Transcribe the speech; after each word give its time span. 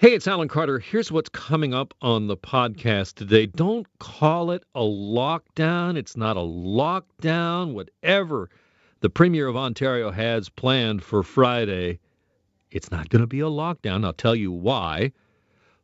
Hey, 0.00 0.14
it's 0.14 0.26
Alan 0.26 0.48
Carter. 0.48 0.78
Here's 0.78 1.12
what's 1.12 1.28
coming 1.28 1.74
up 1.74 1.92
on 2.00 2.26
the 2.26 2.34
podcast 2.34 3.16
today. 3.16 3.44
Don't 3.44 3.86
call 3.98 4.50
it 4.50 4.64
a 4.74 4.80
lockdown. 4.80 5.98
It's 5.98 6.16
not 6.16 6.38
a 6.38 6.40
lockdown. 6.40 7.74
Whatever 7.74 8.48
the 9.00 9.10
Premier 9.10 9.46
of 9.46 9.58
Ontario 9.58 10.10
has 10.10 10.48
planned 10.48 11.04
for 11.04 11.22
Friday, 11.22 11.98
it's 12.70 12.90
not 12.90 13.10
going 13.10 13.20
to 13.20 13.26
be 13.26 13.40
a 13.40 13.44
lockdown. 13.44 14.06
I'll 14.06 14.14
tell 14.14 14.34
you 14.34 14.50
why. 14.50 15.12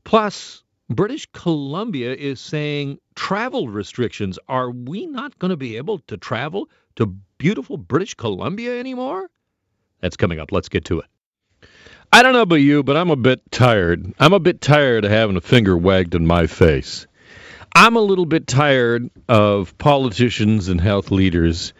Plus, 0.05 0.65
British 0.89 1.29
Columbia 1.35 2.15
is 2.15 2.41
saying 2.41 2.99
travel 3.17 3.69
restrictions. 3.69 4.39
Are 4.49 4.71
we 4.71 5.05
not 5.05 5.39
going 5.39 5.51
to 5.51 5.59
be 5.59 5.77
able 5.77 5.99
to 6.07 6.17
travel 6.17 6.71
to 6.95 7.05
beautiful 7.37 7.77
British 7.77 8.15
Columbia 8.15 8.81
anymore? 8.81 9.29
That's 10.01 10.17
coming 10.17 10.41
up. 10.41 10.53
Let's 10.53 10.71
get 10.71 10.87
to 10.87 11.01
it. 11.01 11.07
I 12.13 12.23
don't 12.23 12.33
know 12.33 12.43
about 12.43 12.57
you, 12.57 12.83
but 12.83 12.97
I'm 12.97 13.11
a 13.11 13.17
bit 13.17 13.51
tired. 13.51 14.15
I'm 14.19 14.33
a 14.33 14.41
bit 14.41 14.61
tired 14.61 15.05
of 15.05 15.11
having 15.11 15.37
a 15.37 15.41
finger 15.41 15.77
wagged 15.77 16.15
in 16.15 16.27
my 16.27 16.47
face. 16.47 17.07
I'm 17.75 17.97
a 17.97 18.01
little 18.01 18.25
bit 18.25 18.47
tired 18.47 19.11
of 19.29 19.77
politicians 19.77 20.69
and 20.69 20.81
health 20.81 21.11
leaders 21.11 21.75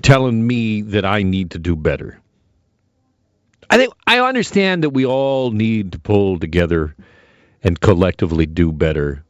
telling 0.00 0.46
me 0.46 0.82
that 0.82 1.04
I 1.04 1.22
need 1.22 1.50
to 1.50 1.58
do 1.58 1.76
better. 1.76 2.18
I 3.68 3.76
think 3.76 3.92
I 4.06 4.20
understand 4.20 4.84
that 4.84 4.90
we 4.90 5.04
all 5.04 5.50
need 5.50 5.92
to 5.92 5.98
pull 5.98 6.38
together 6.38 6.94
and 7.62 7.78
collectively 7.78 8.46
do 8.46 8.72
better 8.72 9.24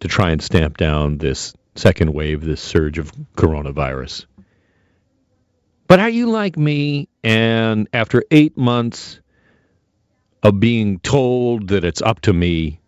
to 0.00 0.08
try 0.08 0.30
and 0.30 0.42
stamp 0.42 0.76
down 0.76 1.18
this 1.18 1.54
second 1.74 2.12
wave, 2.12 2.44
this 2.44 2.60
surge 2.60 2.98
of 2.98 3.12
coronavirus. 3.36 4.26
But 5.86 6.00
are 6.00 6.08
you 6.08 6.30
like 6.30 6.56
me 6.56 7.08
and 7.22 7.88
after 7.92 8.24
8 8.30 8.56
months 8.56 9.20
of 10.46 10.60
being 10.60 11.00
told 11.00 11.70
that 11.70 11.84
it's 11.84 12.00
up 12.00 12.20
to 12.20 12.32
me, 12.32 12.78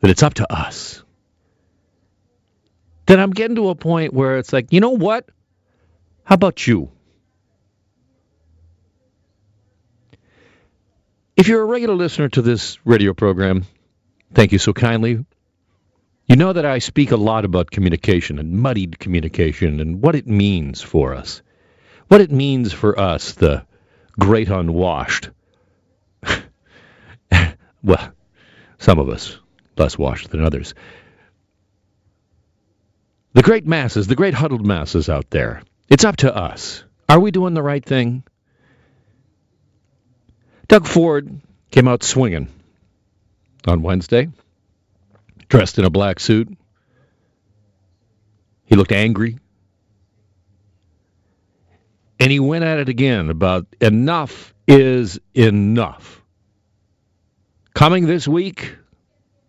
that 0.00 0.10
it's 0.10 0.24
up 0.24 0.34
to 0.34 0.52
us, 0.52 1.04
then 3.06 3.20
I'm 3.20 3.30
getting 3.30 3.54
to 3.54 3.68
a 3.68 3.76
point 3.76 4.12
where 4.12 4.38
it's 4.38 4.52
like, 4.52 4.72
you 4.72 4.80
know 4.80 4.90
what? 4.90 5.28
How 6.24 6.34
about 6.34 6.66
you? 6.66 6.90
If 11.36 11.46
you're 11.46 11.62
a 11.62 11.64
regular 11.64 11.94
listener 11.94 12.28
to 12.30 12.42
this 12.42 12.84
radio 12.84 13.14
program, 13.14 13.64
thank 14.34 14.50
you 14.50 14.58
so 14.58 14.72
kindly. 14.72 15.24
You 16.26 16.34
know 16.34 16.52
that 16.52 16.66
I 16.66 16.80
speak 16.80 17.12
a 17.12 17.16
lot 17.16 17.44
about 17.44 17.70
communication 17.70 18.40
and 18.40 18.54
muddied 18.54 18.98
communication 18.98 19.78
and 19.78 20.02
what 20.02 20.16
it 20.16 20.26
means 20.26 20.82
for 20.82 21.14
us. 21.14 21.40
What 22.08 22.20
it 22.20 22.32
means 22.32 22.72
for 22.72 22.98
us, 22.98 23.30
the 23.34 23.64
great 24.18 24.48
unwashed, 24.48 25.30
well, 27.82 28.12
some 28.78 28.98
of 28.98 29.08
us 29.08 29.38
less 29.76 29.98
washed 29.98 30.30
than 30.30 30.44
others. 30.44 30.74
The 33.34 33.42
great 33.42 33.66
masses, 33.66 34.06
the 34.06 34.16
great 34.16 34.34
huddled 34.34 34.66
masses 34.66 35.08
out 35.08 35.30
there, 35.30 35.62
it's 35.88 36.04
up 36.04 36.16
to 36.18 36.34
us. 36.34 36.84
Are 37.08 37.20
we 37.20 37.30
doing 37.30 37.54
the 37.54 37.62
right 37.62 37.84
thing? 37.84 38.24
Doug 40.66 40.86
Ford 40.86 41.40
came 41.70 41.88
out 41.88 42.02
swinging 42.02 42.48
on 43.66 43.82
Wednesday, 43.82 44.28
dressed 45.48 45.78
in 45.78 45.84
a 45.84 45.90
black 45.90 46.20
suit. 46.20 46.56
He 48.66 48.76
looked 48.76 48.92
angry. 48.92 49.38
And 52.20 52.30
he 52.30 52.40
went 52.40 52.64
at 52.64 52.80
it 52.80 52.88
again 52.88 53.30
about 53.30 53.66
enough 53.80 54.52
is 54.66 55.18
enough. 55.34 56.17
Coming 57.78 58.06
this 58.06 58.26
week, 58.26 58.76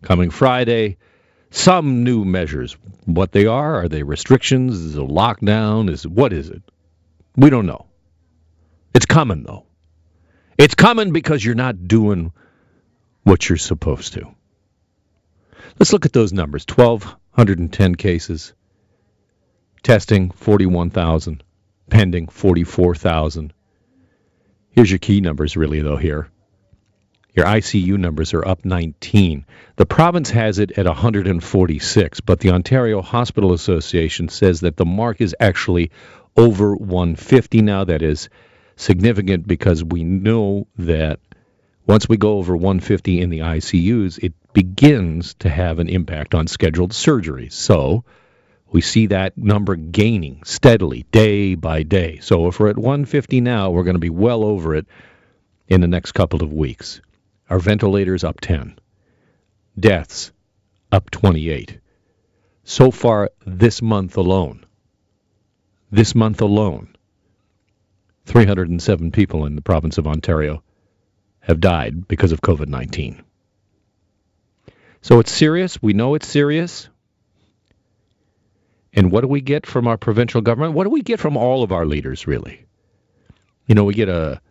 coming 0.04 0.30
Friday, 0.30 0.98
some 1.50 2.04
new 2.04 2.24
measures. 2.24 2.78
What 3.06 3.32
they 3.32 3.48
are? 3.48 3.82
Are 3.82 3.88
they 3.88 4.04
restrictions? 4.04 4.78
Is 4.78 4.96
it 4.96 5.02
a 5.02 5.04
lockdown? 5.04 5.90
Is 5.90 6.08
what 6.08 6.32
is 6.32 6.52
it? 6.52 6.62
We 7.36 7.50
don't 7.50 7.66
know. 7.66 7.88
It's 8.94 9.08
coming 9.08 9.42
though. 9.42 9.66
It's 10.60 10.76
coming 10.76 11.12
because 11.12 11.44
you're 11.44 11.56
not 11.56 11.88
doing 11.88 12.32
what 13.24 13.50
you're 13.50 13.58
supposed 13.58 14.14
to. 14.14 14.28
Let's 15.80 15.92
look 15.92 16.06
at 16.06 16.14
those 16.14 16.32
numbers. 16.32 16.68
1210 16.70 17.96
cases. 17.96 18.54
Testing 19.82 20.30
41,000. 20.30 21.44
Pending 21.90 22.28
44,000. 22.28 23.54
Here's 24.70 24.92
your 24.92 25.00
key 25.00 25.20
numbers 25.20 25.58
really 25.58 25.82
though 25.82 25.98
here. 25.98 26.30
Your 27.40 27.48
ICU 27.48 27.98
numbers 27.98 28.34
are 28.34 28.46
up 28.46 28.66
19. 28.66 29.46
The 29.78 29.86
province 29.86 30.30
has 30.32 30.60
it 30.60 30.78
at 30.78 30.86
146, 30.86 32.20
but 32.20 32.42
the 32.42 32.50
Ontario 32.50 33.02
Hospital 33.02 33.54
Association 33.54 34.28
says 34.28 34.60
that 34.60 34.76
the 34.76 34.84
mark 34.84 35.22
is 35.22 35.34
actually 35.40 35.92
over 36.36 36.76
150 36.76 37.62
now. 37.62 37.86
That 37.86 38.02
is 38.02 38.28
significant 38.76 39.48
because 39.48 39.86
we 39.86 40.04
know 40.04 40.68
that 40.80 41.22
once 41.88 42.10
we 42.10 42.18
go 42.18 42.40
over 42.40 42.58
150 42.58 43.22
in 43.22 43.30
the 43.30 43.40
ICUs, 43.40 44.22
it 44.22 44.34
begins 44.52 45.36
to 45.36 45.48
have 45.48 45.80
an 45.80 45.88
impact 45.88 46.36
on 46.36 46.46
scheduled 46.46 46.92
surgeries. 46.92 47.54
So 47.54 48.04
we 48.70 48.82
see 48.82 49.06
that 49.08 49.38
number 49.38 49.78
gaining 49.78 50.44
steadily 50.44 51.06
day 51.14 51.56
by 51.56 51.84
day. 51.84 52.20
So 52.20 52.48
if 52.48 52.60
we're 52.60 52.68
at 52.68 52.78
150 52.78 53.40
now, 53.40 53.70
we're 53.70 53.86
going 53.86 53.94
to 53.94 54.00
be 54.00 54.10
well 54.10 54.44
over 54.44 54.76
it 54.76 54.88
in 55.70 55.80
the 55.80 55.88
next 55.88 56.12
couple 56.12 56.44
of 56.44 56.52
weeks. 56.52 57.00
Our 57.50 57.60
ventilators 57.60 58.24
up 58.24 58.40
10. 58.42 58.80
Deaths 59.80 60.32
up 60.92 61.10
28. 61.10 61.80
So 62.64 62.92
far 62.92 63.32
this 63.46 63.82
month 63.82 64.18
alone, 64.18 64.66
this 65.92 66.14
month 66.14 66.42
alone, 66.42 66.96
307 68.26 69.12
people 69.12 69.46
in 69.46 69.56
the 69.56 69.62
province 69.62 69.98
of 69.98 70.06
Ontario 70.06 70.62
have 71.40 71.60
died 71.60 72.08
because 72.08 72.32
of 72.32 72.42
COVID 72.42 72.68
19. 72.68 73.24
So 75.02 75.20
it's 75.20 75.32
serious. 75.32 75.82
We 75.82 75.94
know 75.94 76.14
it's 76.14 76.28
serious. 76.28 76.90
And 78.94 79.12
what 79.12 79.22
do 79.22 79.28
we 79.28 79.42
get 79.42 79.66
from 79.66 79.88
our 79.88 79.98
provincial 79.98 80.42
government? 80.42 80.74
What 80.74 80.84
do 80.84 80.90
we 80.90 81.02
get 81.02 81.20
from 81.20 81.38
all 81.38 81.64
of 81.64 81.72
our 81.72 81.86
leaders, 81.86 82.28
really? 82.28 82.66
You 83.66 83.76
know, 83.76 83.86
we 83.86 83.94
get 83.94 84.10
a 84.10 84.42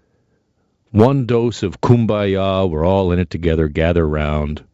one 0.91 1.27
dose 1.27 1.63
of 1.63 1.81
kumbaya, 1.81 2.69
we're 2.69 2.85
all 2.85 3.13
in 3.13 3.19
it 3.19 3.31
together, 3.31 3.69
gather 3.69 4.07
round. 4.07 4.65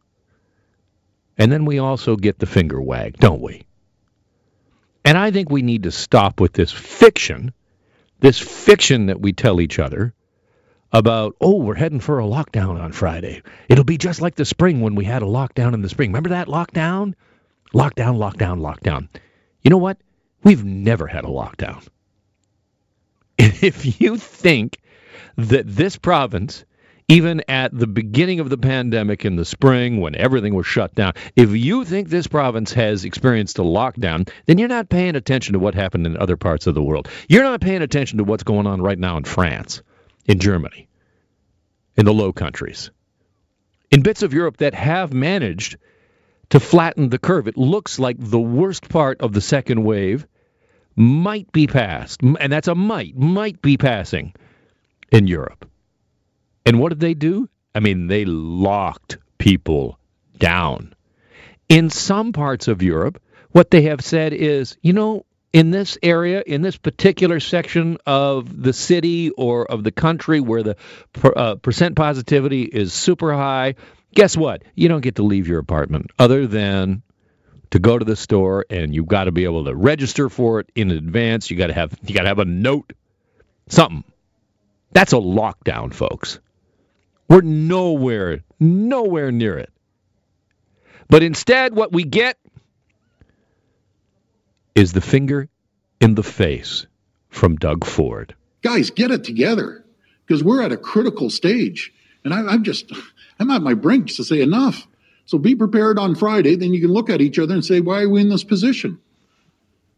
And 1.36 1.50
then 1.50 1.64
we 1.64 1.78
also 1.78 2.16
get 2.16 2.38
the 2.38 2.46
finger 2.46 2.80
wag, 2.80 3.18
don't 3.18 3.40
we? 3.40 3.64
And 5.04 5.18
I 5.18 5.30
think 5.30 5.50
we 5.50 5.62
need 5.62 5.82
to 5.82 5.90
stop 5.90 6.40
with 6.40 6.52
this 6.52 6.72
fiction, 6.72 7.52
this 8.20 8.38
fiction 8.38 9.06
that 9.06 9.20
we 9.20 9.32
tell 9.32 9.60
each 9.60 9.78
other 9.78 10.14
about, 10.92 11.34
oh, 11.40 11.56
we're 11.56 11.74
heading 11.74 12.00
for 12.00 12.20
a 12.20 12.24
lockdown 12.24 12.80
on 12.80 12.92
Friday. 12.92 13.42
It'll 13.68 13.84
be 13.84 13.98
just 13.98 14.20
like 14.20 14.36
the 14.36 14.44
spring 14.44 14.80
when 14.80 14.94
we 14.94 15.04
had 15.04 15.22
a 15.22 15.26
lockdown 15.26 15.74
in 15.74 15.82
the 15.82 15.88
spring. 15.88 16.10
Remember 16.10 16.30
that 16.30 16.46
lockdown? 16.46 17.14
Lockdown, 17.74 18.16
lockdown, 18.16 18.60
lockdown. 18.60 19.08
You 19.62 19.70
know 19.70 19.78
what? 19.78 19.98
We've 20.44 20.64
never 20.64 21.06
had 21.06 21.24
a 21.24 21.28
lockdown. 21.28 21.86
If 23.36 24.00
you 24.00 24.16
think 24.16 24.78
that 25.36 25.66
this 25.66 25.96
province, 25.96 26.64
even 27.08 27.42
at 27.48 27.76
the 27.76 27.86
beginning 27.86 28.40
of 28.40 28.50
the 28.50 28.58
pandemic 28.58 29.24
in 29.24 29.36
the 29.36 29.44
spring 29.44 30.00
when 30.00 30.14
everything 30.14 30.54
was 30.54 30.66
shut 30.66 30.94
down, 30.94 31.12
if 31.36 31.50
you 31.50 31.84
think 31.84 32.08
this 32.08 32.26
province 32.26 32.72
has 32.72 33.04
experienced 33.04 33.58
a 33.58 33.62
lockdown, 33.62 34.28
then 34.46 34.58
you're 34.58 34.68
not 34.68 34.88
paying 34.88 35.16
attention 35.16 35.52
to 35.52 35.58
what 35.58 35.74
happened 35.74 36.06
in 36.06 36.16
other 36.16 36.36
parts 36.36 36.66
of 36.66 36.74
the 36.74 36.82
world. 36.82 37.08
You're 37.28 37.42
not 37.42 37.60
paying 37.60 37.82
attention 37.82 38.18
to 38.18 38.24
what's 38.24 38.44
going 38.44 38.66
on 38.66 38.80
right 38.80 38.98
now 38.98 39.16
in 39.16 39.24
France, 39.24 39.82
in 40.26 40.38
Germany, 40.38 40.88
in 41.96 42.04
the 42.04 42.14
Low 42.14 42.32
Countries, 42.32 42.90
in 43.90 44.02
bits 44.02 44.22
of 44.22 44.32
Europe 44.32 44.58
that 44.58 44.74
have 44.74 45.12
managed 45.12 45.76
to 46.50 46.60
flatten 46.60 47.08
the 47.08 47.18
curve. 47.18 47.48
It 47.48 47.56
looks 47.56 47.98
like 47.98 48.16
the 48.18 48.40
worst 48.40 48.88
part 48.88 49.20
of 49.20 49.32
the 49.32 49.40
second 49.40 49.82
wave 49.84 50.26
might 50.96 51.50
be 51.50 51.66
passed, 51.66 52.22
and 52.22 52.52
that's 52.52 52.68
a 52.68 52.74
might, 52.74 53.16
might 53.16 53.60
be 53.60 53.76
passing 53.76 54.32
in 55.14 55.28
Europe. 55.28 55.68
And 56.66 56.80
what 56.80 56.88
did 56.88 57.00
they 57.00 57.14
do? 57.14 57.48
I 57.74 57.80
mean, 57.80 58.08
they 58.08 58.24
locked 58.24 59.18
people 59.38 59.98
down. 60.38 60.94
In 61.68 61.88
some 61.88 62.32
parts 62.32 62.68
of 62.68 62.82
Europe, 62.82 63.22
what 63.52 63.70
they 63.70 63.82
have 63.82 64.00
said 64.00 64.32
is, 64.32 64.76
you 64.82 64.92
know, 64.92 65.24
in 65.52 65.70
this 65.70 65.96
area, 66.02 66.42
in 66.44 66.62
this 66.62 66.76
particular 66.76 67.38
section 67.38 67.98
of 68.04 68.60
the 68.62 68.72
city 68.72 69.30
or 69.30 69.64
of 69.70 69.84
the 69.84 69.92
country 69.92 70.40
where 70.40 70.64
the 70.64 70.76
per, 71.12 71.32
uh, 71.34 71.54
percent 71.54 71.94
positivity 71.94 72.62
is 72.62 72.92
super 72.92 73.32
high, 73.32 73.76
guess 74.14 74.36
what? 74.36 74.62
You 74.74 74.88
don't 74.88 75.00
get 75.00 75.16
to 75.16 75.22
leave 75.22 75.46
your 75.46 75.60
apartment 75.60 76.10
other 76.18 76.48
than 76.48 77.02
to 77.70 77.78
go 77.78 77.96
to 77.96 78.04
the 78.04 78.16
store 78.16 78.66
and 78.68 78.92
you've 78.92 79.06
got 79.06 79.24
to 79.24 79.32
be 79.32 79.44
able 79.44 79.66
to 79.66 79.76
register 79.76 80.28
for 80.28 80.58
it 80.58 80.70
in 80.74 80.90
advance. 80.90 81.50
You 81.50 81.56
got 81.56 81.68
to 81.68 81.74
have 81.74 81.96
you 82.04 82.14
got 82.16 82.22
to 82.22 82.28
have 82.28 82.40
a 82.40 82.44
note, 82.44 82.92
something 83.68 84.02
that's 84.94 85.12
a 85.12 85.16
lockdown, 85.16 85.92
folks. 85.92 86.40
We're 87.28 87.42
nowhere, 87.42 88.40
Nowhere 88.60 89.30
near 89.30 89.58
it. 89.58 89.70
But 91.10 91.22
instead, 91.22 91.74
what 91.74 91.92
we 91.92 92.04
get 92.04 92.38
is 94.74 94.92
the 94.92 95.02
finger 95.02 95.48
in 96.00 96.14
the 96.14 96.22
face 96.22 96.86
from 97.28 97.56
Doug 97.56 97.84
Ford. 97.84 98.34
Guys, 98.62 98.90
get 98.90 99.10
it 99.10 99.24
together 99.24 99.84
because 100.26 100.42
we're 100.42 100.62
at 100.62 100.72
a 100.72 100.76
critical 100.76 101.28
stage. 101.28 101.92
And 102.24 102.32
I, 102.32 102.40
I'm 102.40 102.64
just, 102.64 102.90
I'm 103.38 103.50
at 103.50 103.62
my 103.62 103.74
brink 103.74 104.08
to 104.14 104.24
say 104.24 104.40
enough. 104.40 104.86
So 105.26 105.38
be 105.38 105.54
prepared 105.54 105.98
on 105.98 106.14
Friday. 106.14 106.56
Then 106.56 106.72
you 106.72 106.80
can 106.80 106.92
look 106.92 107.10
at 107.10 107.20
each 107.20 107.38
other 107.38 107.54
and 107.54 107.64
say, 107.64 107.80
why 107.80 108.02
are 108.02 108.08
we 108.08 108.20
in 108.20 108.28
this 108.28 108.44
position? 108.44 108.98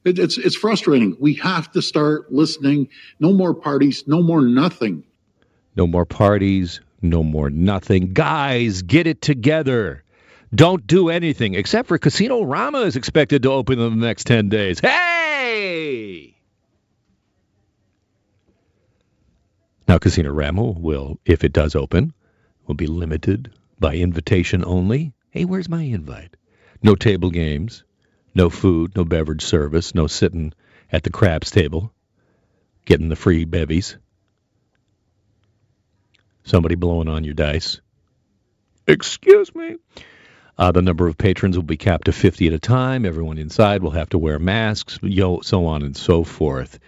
It, 0.07 0.21
it's, 0.21 0.39
it's 0.39 0.55
frustrating. 0.55 1.17
We 1.19 1.35
have 1.35 1.73
to 1.73 1.83
start 1.83 2.33
listening. 2.33 2.89
No 3.19 3.33
more 3.33 3.53
parties, 3.53 4.05
no 4.07 4.23
more 4.23 4.41
nothing. 4.41 5.03
No 5.75 5.89
more 5.89 6.07
parties, 6.07 6.81
no 7.03 7.25
more 7.25 7.51
nothing. 7.51 8.13
Guys, 8.13 8.83
get 8.83 9.09
it 9.09 9.21
together. 9.21 10.05
Don't 10.55 10.87
do 10.87 11.09
anything 11.09 11.55
except 11.55 11.89
for 11.89 11.99
Casino 11.99 12.45
Rama 12.45 12.83
is 12.83 12.95
expected 12.95 13.43
to 13.43 13.51
open 13.51 13.81
in 13.81 13.99
the 13.99 14.07
next 14.07 14.29
10 14.29 14.49
days. 14.49 14.79
Hey! 14.79 16.37
Now, 19.89 19.99
Casino 19.99 20.31
Rama 20.31 20.71
will, 20.71 21.19
if 21.25 21.43
it 21.43 21.53
does 21.53 21.75
open, 21.75 22.13
will 22.69 22.77
be 22.77 22.87
limited 22.87 23.51
by 23.81 23.97
invitation 23.97 24.65
only. 24.65 25.15
Hey, 25.31 25.45
where's 25.45 25.69
my 25.69 25.83
invite? 25.83 26.37
No 26.81 26.95
table 26.95 27.31
games, 27.31 27.83
no 28.37 28.51
food, 28.51 28.95
no 28.95 29.05
beverage 29.05 29.43
service, 29.43 29.95
no 29.95 30.07
sitting 30.07 30.53
at 30.93 31.03
the 31.03 31.11
craps 31.11 31.51
table, 31.51 31.91
getting 32.85 33.09
the 33.09 33.17
free 33.17 33.45
bevies. 33.45 33.97
Somebody 36.45 36.75
blowing 36.75 37.09
on 37.09 37.25
your 37.25 37.35
dice. 37.35 37.81
Excuse 38.87 39.53
me. 39.55 39.77
Uh, 40.59 40.71
the 40.71 40.83
number 40.83 41.07
of 41.07 41.19
patrons 41.19 41.57
will 41.57 41.65
be 41.65 41.77
capped 41.77 42.05
to 42.05 42.13
50 42.13 42.47
at 42.47 42.53
a 42.53 42.59
time. 42.59 43.05
Everyone 43.05 43.39
inside 43.39 43.83
will 43.83 43.91
have 43.91 44.11
to 44.11 44.19
wear 44.19 44.39
masks, 44.39 44.99
yo, 45.03 45.41
so 45.41 45.67
on 45.67 45.83
and 45.83 45.97
so 45.97 46.23
forth. 46.23 46.79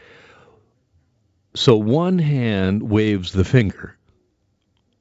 So 1.55 1.77
one 1.77 2.19
hand 2.19 2.83
waves 2.83 3.33
the 3.33 3.45
finger. 3.45 3.97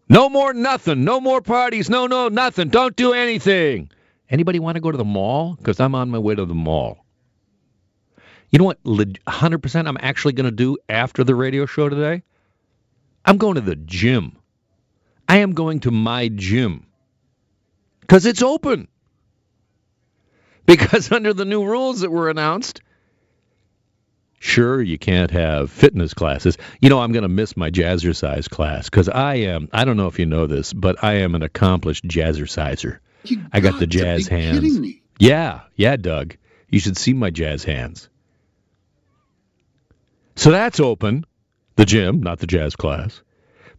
No 0.09 0.29
more 0.29 0.53
nothing. 0.53 1.03
No 1.03 1.19
more 1.19 1.41
parties. 1.41 1.89
No, 1.89 2.07
no, 2.07 2.29
nothing. 2.29 2.69
Don't 2.69 2.95
do 2.95 3.13
anything. 3.13 3.89
Anybody 4.29 4.59
want 4.59 4.75
to 4.75 4.81
go 4.81 4.91
to 4.91 4.97
the 4.97 5.05
mall? 5.05 5.55
Because 5.55 5.79
I'm 5.79 5.95
on 5.95 6.09
my 6.09 6.17
way 6.17 6.35
to 6.35 6.45
the 6.45 6.53
mall. 6.53 7.05
You 8.49 8.59
know 8.59 8.65
what? 8.65 8.83
100% 8.83 9.87
I'm 9.87 9.97
actually 9.99 10.33
going 10.33 10.45
to 10.45 10.51
do 10.51 10.77
after 10.89 11.23
the 11.23 11.35
radio 11.35 11.65
show 11.65 11.89
today? 11.89 12.23
I'm 13.25 13.37
going 13.37 13.55
to 13.55 13.61
the 13.61 13.75
gym. 13.75 14.37
I 15.27 15.37
am 15.37 15.53
going 15.53 15.81
to 15.81 15.91
my 15.91 16.29
gym 16.29 16.85
because 18.01 18.25
it's 18.25 18.41
open. 18.41 18.87
Because 20.65 21.11
under 21.11 21.33
the 21.33 21.45
new 21.45 21.65
rules 21.65 22.01
that 22.01 22.11
were 22.11 22.29
announced, 22.29 22.81
sure 24.39 24.81
you 24.81 24.97
can't 24.97 25.31
have 25.31 25.69
fitness 25.69 26.13
classes. 26.13 26.57
You 26.81 26.89
know, 26.89 26.99
I'm 26.99 27.11
going 27.11 27.23
to 27.23 27.29
miss 27.29 27.57
my 27.57 27.69
jazzercise 27.69 28.49
class 28.49 28.89
because 28.89 29.09
I 29.09 29.35
am. 29.35 29.67
I 29.73 29.83
don't 29.83 29.97
know 29.97 30.07
if 30.07 30.19
you 30.19 30.25
know 30.25 30.47
this, 30.47 30.71
but 30.71 31.03
I 31.03 31.15
am 31.15 31.35
an 31.35 31.43
accomplished 31.43 32.05
jazzerciser. 32.07 32.99
You 33.29 33.45
I 33.51 33.59
got 33.59 33.79
the 33.79 33.87
jazz 33.87 34.27
hands. 34.27 34.59
kidding 34.59 34.81
me. 34.81 35.01
Yeah, 35.19 35.61
yeah, 35.75 35.95
Doug. 35.95 36.35
You 36.69 36.79
should 36.79 36.97
see 36.97 37.13
my 37.13 37.29
jazz 37.29 37.63
hands. 37.63 38.09
So 40.35 40.51
that's 40.51 40.79
open, 40.79 41.25
the 41.75 41.85
gym, 41.85 42.21
not 42.21 42.39
the 42.39 42.47
jazz 42.47 42.75
class, 42.75 43.21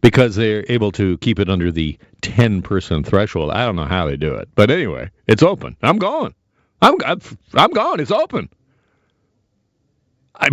because 0.00 0.34
they're 0.34 0.64
able 0.68 0.90
to 0.92 1.16
keep 1.18 1.38
it 1.38 1.48
under 1.48 1.70
the 1.70 1.98
10 2.22 2.62
person 2.62 3.04
threshold. 3.04 3.50
I 3.52 3.64
don't 3.64 3.76
know 3.76 3.84
how 3.84 4.06
they 4.06 4.16
do 4.16 4.34
it. 4.34 4.48
But 4.54 4.70
anyway, 4.70 5.10
it's 5.26 5.42
open. 5.42 5.76
I'm 5.82 5.98
going. 5.98 6.34
I'm, 6.82 6.94
I'm, 7.04 7.20
I'm 7.54 7.70
going. 7.70 8.00
It's 8.00 8.10
open. 8.10 8.48
I'm 10.34 10.52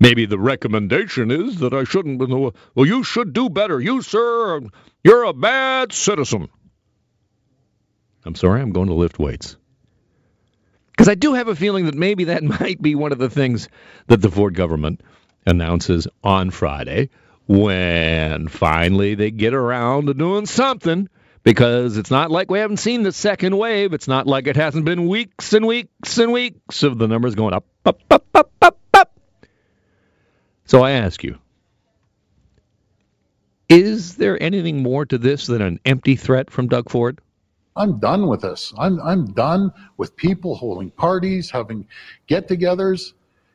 maybe 0.00 0.26
the 0.26 0.38
recommendation 0.38 1.30
is 1.30 1.58
that 1.60 1.72
I 1.72 1.84
shouldn't. 1.84 2.20
Well, 2.28 2.86
you 2.86 3.02
should 3.02 3.32
do 3.32 3.48
better. 3.48 3.80
You, 3.80 4.02
sir, 4.02 4.60
you're 5.02 5.24
a 5.24 5.32
bad 5.32 5.92
citizen. 5.92 6.48
I'm 8.24 8.34
sorry, 8.34 8.60
I'm 8.60 8.72
going 8.72 8.88
to 8.88 8.94
lift 8.94 9.18
weights. 9.18 9.56
Because 10.92 11.08
I 11.08 11.14
do 11.14 11.34
have 11.34 11.48
a 11.48 11.56
feeling 11.56 11.86
that 11.86 11.94
maybe 11.94 12.24
that 12.24 12.42
might 12.60 12.80
be 12.80 12.94
one 12.94 13.12
of 13.12 13.18
the 13.18 13.30
things 13.30 13.68
that 14.06 14.20
the 14.20 14.30
Ford 14.30 14.54
government 14.54 15.00
announces 15.46 16.08
on 16.22 16.50
Friday 16.50 17.10
when 17.46 18.48
finally 18.48 19.14
they 19.14 19.30
get 19.30 19.54
around 19.54 20.06
to 20.06 20.14
doing 20.14 20.46
something. 20.46 21.08
Because 21.42 21.98
it's 21.98 22.10
not 22.10 22.30
like 22.30 22.50
we 22.50 22.58
haven't 22.58 22.78
seen 22.78 23.02
the 23.02 23.12
second 23.12 23.58
wave. 23.58 23.92
It's 23.92 24.08
not 24.08 24.26
like 24.26 24.46
it 24.46 24.56
hasn't 24.56 24.86
been 24.86 25.08
weeks 25.08 25.52
and 25.52 25.66
weeks 25.66 26.16
and 26.16 26.32
weeks 26.32 26.82
of 26.82 26.96
the 26.96 27.06
numbers 27.06 27.34
going 27.34 27.52
up, 27.52 27.66
up, 27.84 28.00
up, 28.10 28.24
up, 28.34 28.50
up, 28.62 28.80
up. 28.94 29.20
So 30.64 30.82
I 30.82 30.92
ask 30.92 31.22
you, 31.22 31.38
is 33.68 34.16
there 34.16 34.42
anything 34.42 34.82
more 34.82 35.04
to 35.04 35.18
this 35.18 35.46
than 35.46 35.60
an 35.60 35.80
empty 35.84 36.16
threat 36.16 36.50
from 36.50 36.68
Doug 36.68 36.88
Ford? 36.88 37.20
I'm 37.76 37.98
done 37.98 38.28
with 38.28 38.40
this. 38.40 38.72
I'm 38.78 39.00
I'm 39.00 39.26
done 39.32 39.72
with 39.96 40.14
people 40.16 40.54
holding 40.54 40.90
parties, 40.90 41.50
having 41.50 41.86
get-togethers, 42.28 43.12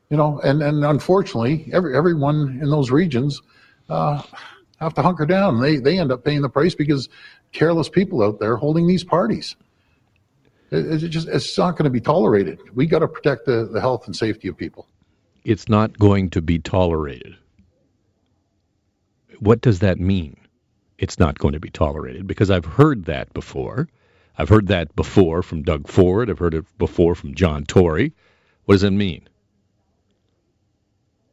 you 0.09 0.17
know, 0.17 0.39
and 0.39 0.61
and 0.61 0.83
unfortunately, 0.83 1.69
every 1.71 1.95
everyone 1.95 2.59
in 2.61 2.69
those 2.69 2.91
regions 2.91 3.41
uh, 3.89 4.21
have 4.79 4.93
to 4.95 5.01
hunker 5.01 5.25
down. 5.25 5.61
They 5.61 5.77
they 5.77 5.97
end 5.97 6.11
up 6.11 6.23
paying 6.25 6.41
the 6.41 6.49
price 6.49 6.75
because 6.75 7.07
careless 7.53 7.89
people 7.89 8.21
out 8.21 8.39
there 8.39 8.57
holding 8.57 8.87
these 8.87 9.03
parties. 9.03 9.55
It, 10.71 11.03
it 11.03 11.07
just 11.07 11.27
it's 11.29 11.57
not 11.57 11.77
going 11.77 11.85
to 11.85 11.89
be 11.89 12.01
tolerated. 12.01 12.59
We 12.75 12.85
got 12.87 12.99
to 12.99 13.07
protect 13.07 13.45
the, 13.45 13.69
the 13.71 13.79
health 13.79 14.05
and 14.05 14.15
safety 14.15 14.47
of 14.49 14.57
people. 14.57 14.87
It's 15.45 15.69
not 15.69 15.97
going 15.97 16.29
to 16.31 16.41
be 16.41 16.59
tolerated. 16.59 17.37
What 19.39 19.61
does 19.61 19.79
that 19.79 19.99
mean? 19.99 20.35
It's 20.97 21.17
not 21.17 21.37
going 21.39 21.53
to 21.53 21.59
be 21.61 21.69
tolerated 21.69 22.27
because 22.27 22.51
I've 22.51 22.65
heard 22.65 23.05
that 23.05 23.33
before. 23.33 23.87
I've 24.39 24.47
heard 24.47 24.67
that 24.67 24.95
before 24.95 25.43
from 25.43 25.63
Doug 25.63 25.89
Ford. 25.89 26.29
I've 26.29 26.39
heard 26.39 26.53
it 26.53 26.65
before 26.77 27.13
from 27.13 27.35
John 27.35 27.65
Tory. 27.65 28.13
What 28.63 28.75
does 28.75 28.83
it 28.83 28.91
mean? 28.91 29.27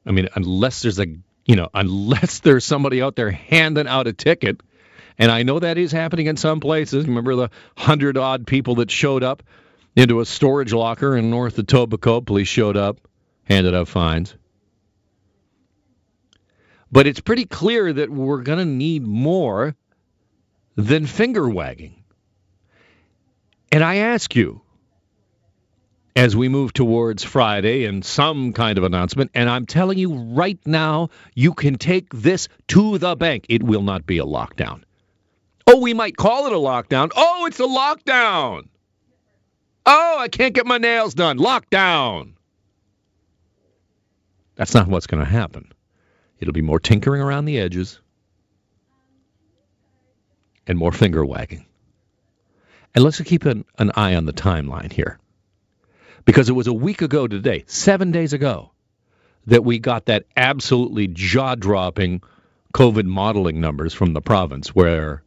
I 0.05 0.11
mean, 0.11 0.29
unless 0.35 0.83
there's 0.83 0.99
a, 0.99 1.07
you 1.45 1.55
know, 1.55 1.69
unless 1.73 2.41
there's 2.41 2.65
somebody 2.65 3.01
out 3.01 3.15
there 3.15 3.31
handing 3.31 3.87
out 3.87 4.09
a 4.09 4.13
ticket, 4.13 4.61
and 5.19 5.31
I 5.31 5.45
know 5.45 5.61
that 5.61 5.79
is 5.79 5.93
happening 5.93 6.27
in 6.27 6.37
some 6.37 6.59
places. 6.59 7.07
Remember 7.07 7.37
the 7.37 7.51
hundred 7.77 8.19
odd 8.19 8.45
people 8.45 8.75
that 8.77 8.91
showed 8.91 9.23
up 9.23 9.45
into 9.95 10.19
a 10.19 10.27
storage 10.27 10.73
locker 10.73 11.17
in 11.17 11.31
North 11.31 11.59
Etobicoke? 11.59 12.27
Police 12.27 12.49
showed 12.49 12.77
up, 12.77 12.99
handed 13.45 13.73
out 13.73 13.87
fines. 13.87 14.35
But 16.91 17.07
it's 17.07 17.21
pretty 17.21 17.45
clear 17.45 17.93
that 17.93 18.11
we're 18.11 18.43
going 18.43 18.59
to 18.59 18.65
need 18.65 19.07
more 19.07 19.77
than 20.75 21.07
finger 21.07 21.49
wagging. 21.49 22.03
And 23.73 23.83
I 23.85 23.97
ask 23.97 24.35
you, 24.35 24.63
as 26.15 26.35
we 26.35 26.49
move 26.49 26.73
towards 26.73 27.23
Friday 27.23 27.85
and 27.85 28.05
some 28.05 28.53
kind 28.53 28.79
of 28.79 28.85
announcement, 28.85 29.31
and 29.35 29.51
I'm 29.51 29.67
telling 29.67 29.99
you 29.99 30.15
right 30.15 30.59
now, 30.65 31.11
you 31.35 31.53
can 31.53 31.77
take 31.77 32.09
this 32.13 32.49
to 32.69 32.97
the 32.99 33.17
bank. 33.17 33.47
It 33.49 33.63
will 33.63 33.83
not 33.83 34.07
be 34.07 34.19
a 34.19 34.25
lockdown. 34.25 34.83
Oh, 35.67 35.81
we 35.81 35.93
might 35.93 36.17
call 36.17 36.47
it 36.47 36.53
a 36.53 36.57
lockdown. 36.57 37.11
Oh, 37.15 37.45
it's 37.47 37.61
a 37.61 37.65
lockdown. 37.65 38.69
Oh, 39.85 40.17
I 40.19 40.29
can't 40.29 40.55
get 40.55 40.65
my 40.67 40.79
nails 40.79 41.15
done. 41.15 41.39
Lockdown. 41.39 42.33
That's 44.55 44.75
not 44.75 44.89
what's 44.89 45.07
going 45.07 45.23
to 45.23 45.31
happen. 45.31 45.73
It'll 46.41 46.55
be 46.55 46.63
more 46.63 46.81
tinkering 46.81 47.21
around 47.21 47.45
the 47.45 47.59
edges 47.59 48.01
and 50.67 50.79
more 50.79 50.93
finger 50.93 51.25
wagging. 51.25 51.67
And 52.97 53.05
let's 53.05 53.21
keep 53.21 53.45
an, 53.45 53.67
an 53.79 53.93
eye 53.95 54.15
on 54.15 54.25
the 54.25 54.33
timeline 54.33 54.91
here. 54.91 55.19
Because 56.25 56.49
it 56.49 56.55
was 56.55 56.67
a 56.67 56.73
week 56.73 57.03
ago 57.03 57.29
today, 57.29 57.65
seven 57.67 58.11
days 58.11 58.33
ago, 58.33 58.73
that 59.47 59.65
we 59.65 59.79
got 59.79 60.07
that 60.07 60.25
absolutely 60.35 61.07
jaw 61.07 61.55
dropping 61.55 62.23
COVID 62.73 63.05
modeling 63.05 63.61
numbers 63.61 63.93
from 63.93 64.15
the 64.15 64.23
province 64.23 64.75
where 64.75 65.23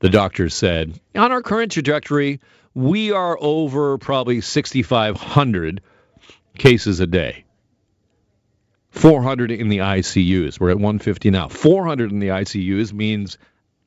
the 0.00 0.10
doctors 0.10 0.52
said, 0.52 1.00
on 1.14 1.30
our 1.30 1.42
current 1.42 1.70
trajectory, 1.70 2.40
we 2.74 3.12
are 3.12 3.38
over 3.40 3.98
probably 3.98 4.40
6,500 4.40 5.80
cases 6.58 6.98
a 6.98 7.06
day. 7.06 7.44
400 8.90 9.52
in 9.52 9.68
the 9.68 9.78
ICUs. 9.78 10.58
We're 10.58 10.70
at 10.70 10.76
150 10.76 11.30
now. 11.30 11.46
400 11.48 12.10
in 12.10 12.18
the 12.18 12.28
ICUs 12.28 12.92
means 12.92 13.38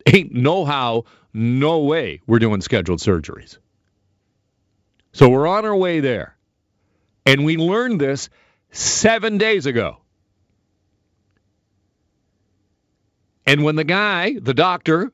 ain't 0.06 0.34
no 0.34 0.63
how, 0.65 1.04
no 1.36 1.80
way 1.82 2.22
we're 2.27 2.39
doing 2.39 2.62
scheduled 2.62 3.00
surgeries. 3.00 3.58
So 5.13 5.30
we're 5.30 5.48
on 5.48 5.65
our 5.65 5.75
way 5.75 6.00
there. 6.00 6.36
And 7.25 7.46
we 7.46 7.58
learned 7.58 8.01
this 8.01 8.30
seven 8.72 9.38
days 9.38 9.65
ago. 9.65 9.98
And 13.46 13.63
when 13.63 13.75
the 13.75 13.84
guy, 13.84 14.36
the 14.39 14.54
doctor, 14.54 15.12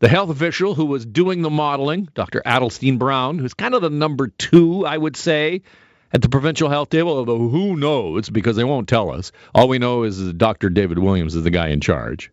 The 0.00 0.08
health 0.08 0.30
official 0.30 0.74
who 0.74 0.86
was 0.86 1.06
doing 1.06 1.42
the 1.42 1.50
modeling, 1.50 2.08
Dr. 2.14 2.42
Adalsteinn 2.44 2.98
Brown, 2.98 3.38
who's 3.38 3.54
kind 3.54 3.74
of 3.74 3.82
the 3.82 3.88
number 3.90 4.28
two, 4.28 4.84
I 4.84 4.98
would 4.98 5.16
say, 5.16 5.62
at 6.12 6.20
the 6.20 6.28
provincial 6.28 6.68
health 6.68 6.90
table, 6.90 7.16
although 7.16 7.48
who 7.48 7.76
knows 7.76 8.28
because 8.28 8.56
they 8.56 8.64
won't 8.64 8.88
tell 8.88 9.10
us. 9.10 9.32
All 9.54 9.68
we 9.68 9.78
know 9.78 10.02
is 10.02 10.32
Dr. 10.34 10.70
David 10.70 10.98
Williams 10.98 11.36
is 11.36 11.44
the 11.44 11.50
guy 11.50 11.68
in 11.68 11.80
charge. 11.80 12.32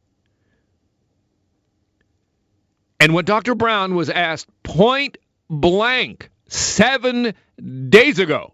And 2.99 3.13
when 3.13 3.25
Dr. 3.25 3.55
Brown 3.55 3.95
was 3.95 4.09
asked 4.09 4.47
point 4.63 5.17
blank 5.49 6.29
seven 6.47 7.33
days 7.89 8.19
ago 8.19 8.53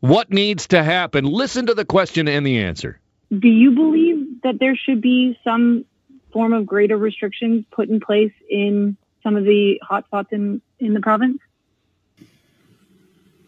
what 0.00 0.30
needs 0.30 0.68
to 0.68 0.82
happen, 0.82 1.24
listen 1.24 1.66
to 1.66 1.74
the 1.74 1.84
question 1.84 2.26
and 2.26 2.44
the 2.44 2.58
answer. 2.58 2.98
Do 3.30 3.48
you 3.48 3.70
believe 3.70 4.42
that 4.42 4.58
there 4.58 4.74
should 4.74 5.00
be 5.00 5.38
some 5.44 5.84
form 6.32 6.52
of 6.52 6.66
greater 6.66 6.96
restrictions 6.96 7.64
put 7.70 7.88
in 7.88 8.00
place 8.00 8.32
in 8.48 8.96
some 9.22 9.36
of 9.36 9.44
the 9.44 9.80
hotspots 9.88 10.32
in, 10.32 10.60
in 10.80 10.94
the 10.94 11.00
province? 11.00 11.38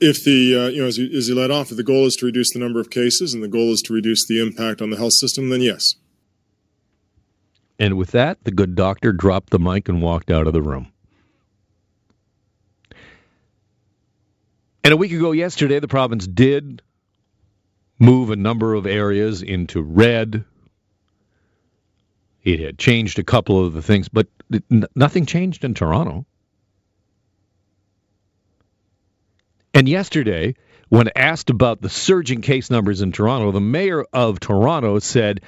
If 0.01 0.25
the, 0.25 0.57
uh, 0.57 0.69
you 0.69 0.83
know, 0.83 0.89
as 0.89 0.99
you, 0.99 1.17
as 1.17 1.29
you 1.29 1.35
led 1.35 1.51
off, 1.51 1.71
if 1.71 1.77
the 1.77 1.85
goal 1.85 2.07
is 2.07 2.17
to 2.17 2.27
reduce 2.27 2.53
the 2.53 2.59
number 2.59 2.81
of 2.81 2.91
cases 2.91 3.35
and 3.35 3.43
the 3.43 3.49
goal 3.49 3.73
is 3.73 3.81
to 3.83 3.95
reduce 3.95 4.27
the 4.27 4.41
impact 4.41 4.83
on 4.83 4.91
the 4.91 4.97
health 4.97 5.15
system, 5.15 5.49
then 5.49 5.63
yes. 5.63 5.95
And 7.79 7.97
with 7.97 8.13
that, 8.13 8.45
the 8.45 8.51
good 8.51 8.75
doctor 8.75 9.13
dropped 9.13 9.51
the 9.51 9.59
mic 9.59 9.89
and 9.89 10.03
walked 10.03 10.31
out 10.31 10.47
of 10.47 10.53
the 10.53 10.63
room. 10.63 10.93
And 14.85 14.93
a 14.93 14.97
week 14.97 15.13
ago 15.13 15.33
yesterday, 15.33 15.81
the 15.81 15.89
province 15.89 16.27
did 16.27 16.83
move 17.99 18.31
a 18.31 18.37
number 18.37 18.75
of 18.75 18.87
areas 18.87 19.43
into 19.43 19.81
red 19.83 20.45
it 22.43 22.61
had 22.61 22.79
changed 22.79 23.19
a 23.19 23.25
couple 23.25 23.65
of 23.65 23.73
the 23.73 23.83
things, 23.83 24.09
but 24.09 24.27
nothing 24.95 25.27
changed 25.27 25.65
in 25.65 25.75
Toronto. 25.75 26.27
And 29.75 29.89
yesterday, 29.89 30.57
when 30.89 31.09
asked 31.15 31.51
about 31.51 31.81
the 31.81 31.89
surging 31.89 32.43
case 32.43 32.69
numbers 32.69 33.01
in 33.01 33.13
Toronto, 33.13 33.53
the 33.53 33.61
mayor 33.61 34.05
of 34.13 34.41
Toronto 34.41 34.99
said, 34.99 35.41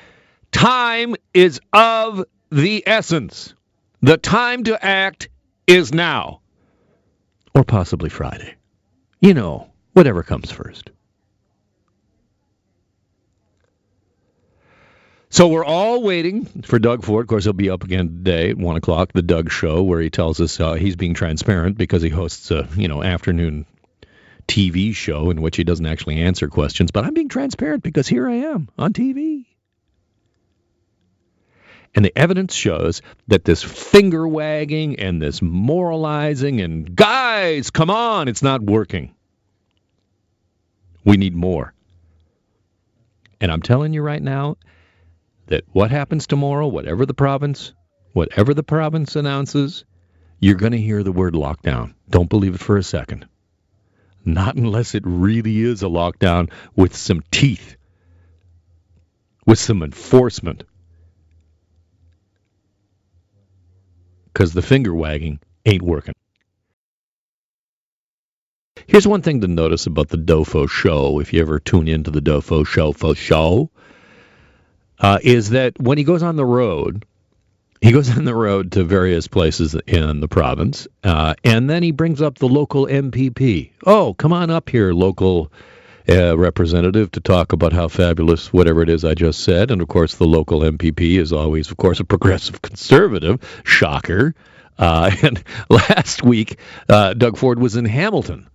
Time 0.55 1.17
is 1.35 1.61
of 1.73 2.25
the 2.51 2.85
essence. 2.87 3.55
The 4.03 4.17
time 4.17 4.63
to 4.65 4.83
act 4.83 5.29
is 5.67 5.93
now. 5.93 6.43
Or 7.57 7.65
possibly 7.65 8.09
Friday. 8.09 8.55
You 9.21 9.35
know, 9.35 9.73
whatever 9.95 10.23
comes 10.23 10.53
first. 10.53 10.91
So 15.29 15.49
we're 15.49 15.65
all 15.65 16.05
waiting 16.05 16.45
for 16.45 16.79
Doug 16.79 17.03
Ford. 17.03 17.25
Of 17.25 17.29
course, 17.29 17.43
he'll 17.43 17.53
be 17.53 17.71
up 17.71 17.83
again 17.83 18.07
today 18.07 18.51
at 18.51 18.57
one 18.57 18.77
o'clock. 18.77 19.13
The 19.13 19.23
Doug 19.23 19.51
Show, 19.51 19.83
where 19.83 20.01
he 20.01 20.09
tells 20.09 20.41
us 20.41 20.61
uh, 20.61 20.75
he's 20.75 20.95
being 20.95 21.15
transparent 21.15 21.77
because 21.77 22.01
he 22.01 22.11
hosts 22.11 22.53
a 22.53 22.69
you 22.77 22.87
know 22.87 23.03
afternoon 23.03 23.67
TV 24.47 24.95
show 24.95 25.31
in 25.31 25.43
which 25.43 25.57
he 25.57 25.65
doesn't 25.65 25.87
actually 25.87 26.21
answer 26.21 26.47
questions. 26.47 26.93
But 26.93 27.05
I'm 27.05 27.15
being 27.15 27.29
transparent 27.29 27.83
because 27.83 28.07
here 28.07 28.29
I 28.29 28.35
am 28.35 28.69
on 28.79 28.93
TV. 28.93 29.47
And 31.95 32.05
the 32.05 32.17
evidence 32.19 32.55
shows 32.55 33.03
that 33.29 33.45
this 33.45 33.63
finger 33.63 34.27
wagging 34.27 34.99
and 34.99 35.23
this 35.23 35.41
moralizing 35.41 36.61
and 36.61 36.95
guys, 36.97 37.71
come 37.71 37.91
on, 37.91 38.27
it's 38.27 38.43
not 38.43 38.63
working. 38.63 39.15
We 41.05 41.17
need 41.17 41.35
more. 41.35 41.73
And 43.41 43.53
I'm 43.53 43.63
telling 43.63 43.93
you 43.93 44.03
right 44.03 44.23
now, 44.23 44.57
that 45.47 45.65
what 45.73 45.91
happens 45.91 46.27
tomorrow, 46.27 46.67
whatever 46.67 47.07
the 47.07 47.15
province, 47.15 47.75
whatever 48.13 48.55
the 48.55 48.63
province 48.63 49.15
announces, 49.17 49.85
you're 50.41 50.55
going 50.55 50.73
to 50.73 50.79
hear 50.79 51.03
the 51.03 51.13
word 51.13 51.35
lockdown. 51.35 51.95
Don't 52.09 52.29
believe 52.31 52.55
it 52.55 52.61
for 52.61 52.77
a 52.77 52.83
second. 52.83 53.27
Not 54.25 54.57
unless 54.57 54.95
it 54.95 55.03
really 55.07 55.61
is 55.61 55.83
a 55.83 55.87
lockdown 55.87 56.51
with 56.75 56.97
some 56.97 57.23
teeth, 57.31 57.77
with 59.47 59.59
some 59.59 59.83
enforcement. 59.83 60.65
Because 64.35 64.53
the 64.53 64.62
finger 64.62 64.93
wagging 64.93 65.38
ain't 65.64 65.83
working. 65.83 66.14
Here's 68.87 69.07
one 69.07 69.23
thing 69.23 69.41
to 69.41 69.49
notice 69.49 69.87
about 69.87 70.09
the 70.09 70.19
Dofo 70.19 70.69
show. 70.69 71.21
If 71.21 71.33
you 71.33 71.41
ever 71.41 71.61
tune 71.61 71.88
into 71.88 72.11
the 72.11 72.21
Dofo 72.21 72.67
show, 72.67 72.93
fo 72.93 73.14
show, 73.14 73.71
uh, 74.99 75.21
is 75.23 75.50
that 75.50 75.81
when 75.81 75.97
he 75.97 76.05
goes 76.05 76.23
on 76.23 76.37
the 76.37 76.45
road, 76.45 77.07
he 77.81 77.93
goes 77.93 78.14
on 78.17 78.25
the 78.25 78.35
road 78.35 78.73
to 78.73 78.85
various 78.85 79.29
places 79.29 79.76
in 79.87 80.21
the 80.21 80.29
province, 80.29 80.88
uh, 81.05 81.35
and 81.45 81.71
then 81.71 81.83
he 81.83 81.93
brings 81.93 82.21
up 82.21 82.38
the 82.38 82.49
local 82.49 82.87
MPP. 82.87 83.71
Oh, 83.87 84.14
come 84.14 84.33
on 84.33 84.50
up 84.50 84.69
here, 84.69 84.93
local 84.93 85.53
uh, 86.09 86.37
representative, 86.37 87.11
to 87.13 87.21
talk 87.21 87.53
about 87.53 87.73
how 87.73 87.89
fabulous 87.89 88.53
whatever 88.53 88.83
it 88.83 88.89
is 88.89 89.05
I 89.05 89.15
just 89.15 89.41
said. 89.41 89.71
And 89.71 89.81
of 89.81 89.89
course, 89.89 90.17
the 90.17 90.27
local 90.27 90.61
MPP 90.61 91.19
is 91.19 91.33
always, 91.33 91.71
of 91.71 91.77
course, 91.77 92.01
a 92.01 92.05
progressive 92.05 92.63
conservative. 92.63 93.41
Shocker. 93.65 94.35
Uh, 94.79 95.11
and 95.23 95.43
last 95.69 96.23
week, 96.23 96.59
uh, 96.89 97.15
Doug 97.15 97.37
Ford 97.37 97.59
was 97.59 97.77
in 97.77 97.85
Hamilton. 97.85 98.49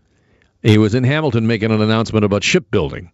He 0.62 0.78
was 0.78 0.94
in 0.94 1.04
Hamilton 1.04 1.48
making 1.48 1.72
an 1.72 1.82
announcement 1.82 2.26
about 2.26 2.44
shipbuilding. 2.44 3.12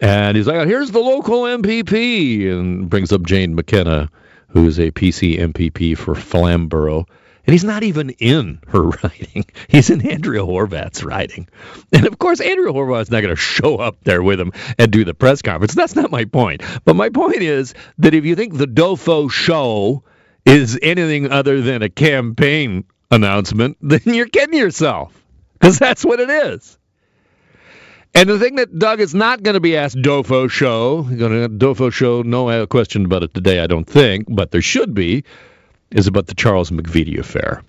And 0.00 0.36
he's 0.36 0.46
like, 0.46 0.66
here's 0.68 0.90
the 0.90 1.00
local 1.00 1.42
MPP, 1.42 2.50
and 2.52 2.88
brings 2.88 3.12
up 3.12 3.22
Jane 3.22 3.54
McKenna, 3.54 4.10
who's 4.48 4.78
a 4.78 4.90
PC 4.90 5.38
MPP 5.38 5.96
for 5.96 6.14
Flamborough. 6.14 7.06
And 7.46 7.52
he's 7.52 7.64
not 7.64 7.84
even 7.84 8.10
in 8.10 8.58
her 8.68 8.82
riding. 9.02 9.44
He's 9.68 9.88
in 9.90 10.06
Andrea 10.06 10.40
Horwath's 10.40 11.04
riding. 11.04 11.48
And 11.92 12.06
of 12.06 12.18
course, 12.18 12.40
Andrea 12.40 12.72
Horwath's 12.72 13.10
not 13.10 13.22
going 13.22 13.34
to 13.34 13.40
show 13.40 13.76
up 13.76 14.02
there 14.02 14.22
with 14.22 14.40
him 14.40 14.52
and 14.78 14.90
do 14.90 15.04
the 15.04 15.14
press 15.14 15.42
conference. 15.42 15.74
That's 15.74 15.94
not 15.94 16.10
my 16.10 16.24
point. 16.24 16.62
But 16.84 16.96
my 16.96 17.08
point 17.08 17.42
is 17.42 17.74
that 17.98 18.14
if 18.14 18.24
you 18.24 18.34
think 18.34 18.56
the 18.56 18.66
Dofo 18.66 19.30
show 19.30 20.02
is 20.44 20.78
anything 20.82 21.30
other 21.30 21.60
than 21.60 21.82
a 21.82 21.88
campaign 21.88 22.84
announcement, 23.10 23.76
then 23.82 24.00
you're 24.06 24.28
kidding 24.28 24.58
yourself. 24.58 25.12
Because 25.52 25.78
that's 25.78 26.04
what 26.04 26.20
it 26.20 26.28
is. 26.28 26.76
And 28.14 28.28
the 28.28 28.38
thing 28.38 28.56
that 28.56 28.78
Doug 28.78 29.00
is 29.00 29.14
not 29.14 29.42
going 29.42 29.54
to 29.54 29.60
be 29.60 29.76
asked 29.76 29.96
Dofo 29.98 30.50
show, 30.50 31.02
going 31.02 31.42
to 31.42 31.48
Dofo 31.48 31.92
show, 31.92 32.22
no 32.22 32.66
question 32.66 33.04
about 33.04 33.22
it 33.22 33.34
today, 33.34 33.60
I 33.60 33.66
don't 33.66 33.84
think, 33.84 34.26
but 34.28 34.50
there 34.50 34.62
should 34.62 34.94
be, 34.94 35.24
is 35.90 36.06
about 36.06 36.26
the 36.26 36.34
Charles 36.34 36.70
McVety 36.70 37.18
affair. 37.18 37.62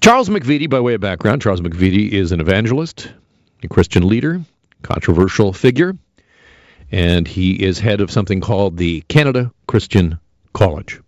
Charles 0.00 0.28
McVety, 0.28 0.68
by 0.68 0.80
way 0.80 0.94
of 0.94 1.00
background, 1.00 1.42
Charles 1.42 1.60
McVety 1.60 2.10
is 2.10 2.32
an 2.32 2.40
evangelist, 2.40 3.12
a 3.62 3.68
Christian 3.68 4.08
leader, 4.08 4.40
controversial 4.82 5.52
figure, 5.52 5.96
and 6.90 7.28
he 7.28 7.52
is 7.62 7.78
head 7.78 8.00
of 8.00 8.10
something 8.10 8.40
called 8.40 8.76
the 8.76 9.02
Canada 9.02 9.52
Christian 9.66 10.18
College. 10.52 11.00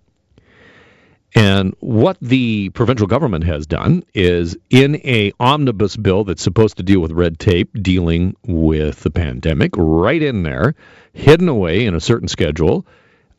And 1.34 1.74
what 1.80 2.18
the 2.20 2.68
provincial 2.70 3.06
government 3.06 3.44
has 3.44 3.66
done 3.66 4.04
is 4.12 4.56
in 4.68 4.96
a 4.96 5.32
omnibus 5.40 5.96
bill 5.96 6.24
that's 6.24 6.42
supposed 6.42 6.76
to 6.76 6.82
deal 6.82 7.00
with 7.00 7.10
red 7.10 7.38
tape 7.38 7.70
dealing 7.82 8.36
with 8.46 9.00
the 9.00 9.10
pandemic, 9.10 9.72
right 9.76 10.22
in 10.22 10.42
there, 10.42 10.74
hidden 11.14 11.48
away 11.48 11.86
in 11.86 11.94
a 11.94 12.00
certain 12.00 12.28
schedule. 12.28 12.86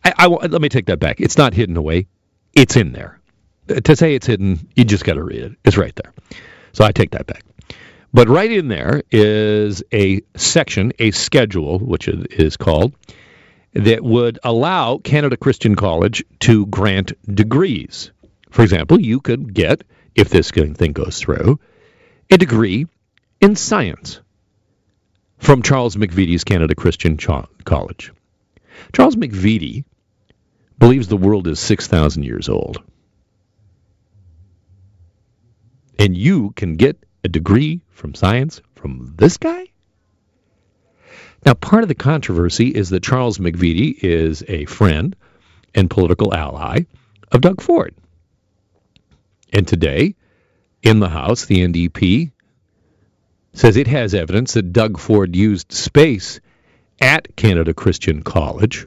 I, 0.04 0.14
I 0.18 0.28
let 0.28 0.62
me 0.62 0.70
take 0.70 0.88
that 0.88 1.00
back. 1.00 1.22
It's 1.22 1.38
not 1.38 1.54
hidden 1.54 1.78
away. 1.78 2.08
It's 2.54 2.76
in 2.76 2.94
there. 2.94 3.20
Uh, 3.70 3.80
to 3.82 3.96
say 3.96 4.16
it's 4.16 4.28
hidden, 4.28 4.68
you 4.76 4.84
just 4.86 5.04
got 5.04 5.14
to 5.14 5.24
read 5.24 5.42
it. 5.42 5.54
It's 5.64 5.78
right 5.78 5.96
there. 5.96 6.14
So 6.74 6.84
I 6.84 6.92
take 6.92 7.12
that 7.12 7.26
back. 7.26 7.44
But 8.14 8.30
right 8.30 8.52
in 8.52 8.68
there 8.68 9.02
is 9.12 9.84
a 9.92 10.22
section, 10.36 10.94
a 11.00 11.12
schedule, 11.12 11.80
which 11.80 12.08
is 12.08 12.58
called 12.58 12.94
that 13.74 14.04
would 14.04 14.38
allow 14.44 15.00
Canada 15.00 15.36
Christian 15.36 15.76
College 15.76 16.24
to 16.42 16.68
grant 16.68 17.14
degrees. 17.34 18.12
For 18.52 18.62
example, 18.62 19.02
you 19.02 19.20
could 19.20 19.54
get, 19.54 19.84
if 20.14 20.30
this 20.30 20.52
thing 20.52 20.92
goes 20.92 21.20
through, 21.20 21.60
a 22.30 22.38
degree 22.38 22.86
in 23.42 23.56
science 23.56 24.22
from 25.40 25.64
Charles 25.64 25.96
McVety's 25.96 26.44
Canada 26.44 26.76
Christian 26.76 27.18
College. 27.18 28.12
Charles 28.94 29.16
McVety 29.16 29.86
believes 30.84 31.08
the 31.08 31.16
world 31.16 31.48
is 31.48 31.62
6,000 31.62 32.24
years 32.24 32.50
old. 32.50 32.84
And 35.98 36.18
you 36.18 36.52
can 36.58 36.76
get 36.76 37.02
a 37.24 37.30
degree 37.30 37.80
from 37.92 38.14
science 38.14 38.60
from 38.76 39.14
this 39.16 39.38
guy? 39.38 39.68
Now, 41.46 41.54
part 41.54 41.84
of 41.84 41.88
the 41.88 41.96
controversy 41.96 42.68
is 42.68 42.90
that 42.90 43.02
Charles 43.02 43.38
McVety 43.38 43.98
is 43.98 44.44
a 44.46 44.66
friend 44.66 45.16
and 45.74 45.90
political 45.90 46.36
ally 46.36 46.82
of 47.32 47.40
Doug 47.40 47.62
Ford. 47.62 47.96
And 49.54 49.66
today, 49.66 50.16
in 50.82 51.00
the 51.00 51.08
House, 51.08 51.46
the 51.46 51.66
NDP 51.66 52.34
says 53.54 53.78
it 53.78 53.88
has 53.88 54.14
evidence 54.14 54.56
that 54.56 54.74
Doug 54.74 55.00
Ford 55.00 55.34
used 55.34 55.72
space 55.72 56.42
at 57.00 57.38
Canada 57.38 57.74
Christian 57.74 58.22
College 58.22 58.86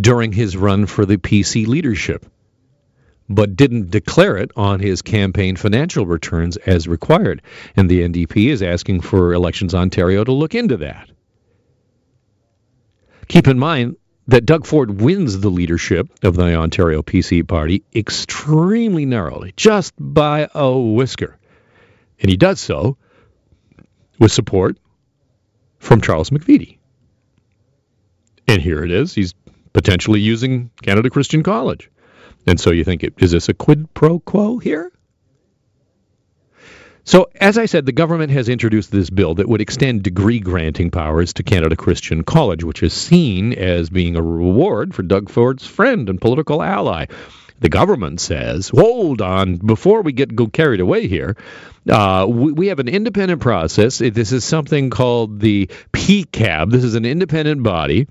during 0.00 0.32
his 0.32 0.56
run 0.56 0.86
for 0.86 1.06
the 1.06 1.16
PC 1.16 1.66
leadership 1.66 2.26
but 3.28 3.56
didn't 3.56 3.90
declare 3.90 4.36
it 4.36 4.50
on 4.56 4.80
his 4.80 5.02
campaign 5.02 5.56
financial 5.56 6.06
returns 6.06 6.56
as 6.58 6.86
required. 6.86 7.42
And 7.76 7.88
the 7.88 8.02
NDP 8.02 8.48
is 8.50 8.62
asking 8.62 9.00
for 9.00 9.32
Elections 9.32 9.74
Ontario 9.74 10.24
to 10.24 10.32
look 10.32 10.54
into 10.54 10.78
that. 10.78 11.10
Keep 13.28 13.48
in 13.48 13.58
mind 13.58 13.96
that 14.28 14.46
Doug 14.46 14.66
Ford 14.66 15.00
wins 15.00 15.38
the 15.40 15.50
leadership 15.50 16.08
of 16.22 16.36
the 16.36 16.54
Ontario 16.54 17.02
PC 17.02 17.46
party 17.46 17.84
extremely 17.94 19.06
narrowly, 19.06 19.52
just 19.56 19.94
by 19.98 20.48
a 20.54 20.76
whisker. 20.76 21.36
And 22.20 22.30
he 22.30 22.36
does 22.36 22.60
so 22.60 22.96
with 24.18 24.32
support 24.32 24.78
from 25.78 26.00
Charles 26.00 26.30
McVety. 26.30 26.78
And 28.48 28.62
here 28.62 28.84
it 28.84 28.90
is. 28.90 29.14
He's 29.14 29.34
potentially 29.76 30.20
using 30.20 30.70
Canada 30.80 31.10
Christian 31.10 31.42
College. 31.42 31.90
And 32.46 32.58
so 32.58 32.70
you 32.70 32.82
think, 32.82 33.04
is 33.18 33.30
this 33.30 33.50
a 33.50 33.52
quid 33.52 33.92
pro 33.92 34.20
quo 34.20 34.56
here? 34.56 34.90
So, 37.04 37.28
as 37.38 37.58
I 37.58 37.66
said, 37.66 37.84
the 37.84 37.92
government 37.92 38.32
has 38.32 38.48
introduced 38.48 38.90
this 38.90 39.10
bill 39.10 39.34
that 39.34 39.50
would 39.50 39.60
extend 39.60 40.02
degree 40.02 40.40
granting 40.40 40.90
powers 40.90 41.34
to 41.34 41.42
Canada 41.42 41.76
Christian 41.76 42.24
College, 42.24 42.64
which 42.64 42.82
is 42.82 42.94
seen 42.94 43.52
as 43.52 43.90
being 43.90 44.16
a 44.16 44.22
reward 44.22 44.94
for 44.94 45.02
Doug 45.02 45.28
Ford's 45.28 45.66
friend 45.66 46.08
and 46.08 46.22
political 46.22 46.62
ally. 46.62 47.04
The 47.60 47.68
government 47.68 48.20
says, 48.20 48.68
hold 48.68 49.22
on, 49.22 49.56
before 49.56 50.02
we 50.02 50.12
get 50.12 50.30
carried 50.52 50.80
away 50.80 51.08
here, 51.08 51.36
uh, 51.90 52.26
we, 52.28 52.52
we, 52.52 52.66
have 52.68 52.80
an 52.80 52.88
independent 52.88 53.40
process. 53.40 53.98
This 53.98 54.32
is 54.32 54.44
something 54.44 54.90
called 54.90 55.40
the 55.40 55.70
PCAB. 55.92 56.70
This 56.70 56.84
is 56.84 56.94
an 56.94 57.04
independent 57.04 57.62
body. 57.62 58.08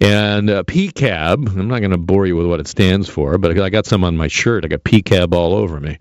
And 0.00 0.48
uh, 0.48 0.62
PCAB, 0.62 1.48
I'm 1.48 1.68
not 1.68 1.80
going 1.80 1.90
to 1.90 1.98
bore 1.98 2.26
you 2.26 2.36
with 2.36 2.46
what 2.46 2.60
it 2.60 2.68
stands 2.68 3.08
for, 3.08 3.36
but 3.38 3.58
I 3.58 3.68
got 3.70 3.86
some 3.86 4.04
on 4.04 4.16
my 4.16 4.28
shirt. 4.28 4.64
I 4.64 4.68
got 4.68 4.84
PCAB 4.84 5.34
all 5.34 5.54
over 5.54 5.80
me. 5.80 5.98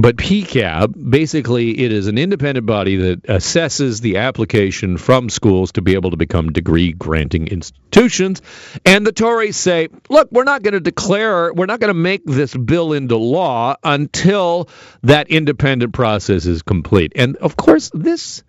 But 0.00 0.14
PCAB, 0.16 1.10
basically, 1.10 1.76
it 1.76 1.90
is 1.90 2.06
an 2.06 2.18
independent 2.18 2.66
body 2.66 2.96
that 2.96 3.24
assesses 3.24 4.00
the 4.00 4.18
application 4.18 4.96
from 4.96 5.28
schools 5.28 5.72
to 5.72 5.82
be 5.82 5.94
able 5.94 6.12
to 6.12 6.16
become 6.16 6.52
degree 6.52 6.92
granting 6.92 7.48
institutions. 7.48 8.40
And 8.86 9.04
the 9.04 9.10
Tories 9.10 9.56
say, 9.56 9.88
look, 10.08 10.30
we're 10.30 10.44
not 10.44 10.62
going 10.62 10.74
to 10.74 10.80
declare, 10.80 11.52
we're 11.52 11.66
not 11.66 11.80
going 11.80 11.92
to 11.92 11.98
make 11.98 12.24
this 12.24 12.54
bill 12.54 12.92
into 12.92 13.16
law 13.16 13.74
until 13.82 14.68
that 15.02 15.30
independent 15.30 15.92
process 15.94 16.46
is 16.46 16.62
complete. 16.62 17.12
And 17.16 17.36
of 17.36 17.56
course, 17.56 17.90
this. 17.92 18.44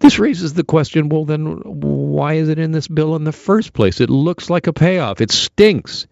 This 0.00 0.18
raises 0.18 0.52
the 0.54 0.64
question 0.64 1.08
well, 1.08 1.24
then 1.24 1.60
why 1.62 2.34
is 2.34 2.48
it 2.48 2.58
in 2.58 2.72
this 2.72 2.88
bill 2.88 3.14
in 3.14 3.22
the 3.22 3.30
first 3.30 3.72
place? 3.72 4.00
It 4.00 4.10
looks 4.10 4.50
like 4.50 4.66
a 4.66 4.72
payoff. 4.72 5.20
It 5.20 5.30
stinks. 5.30 6.08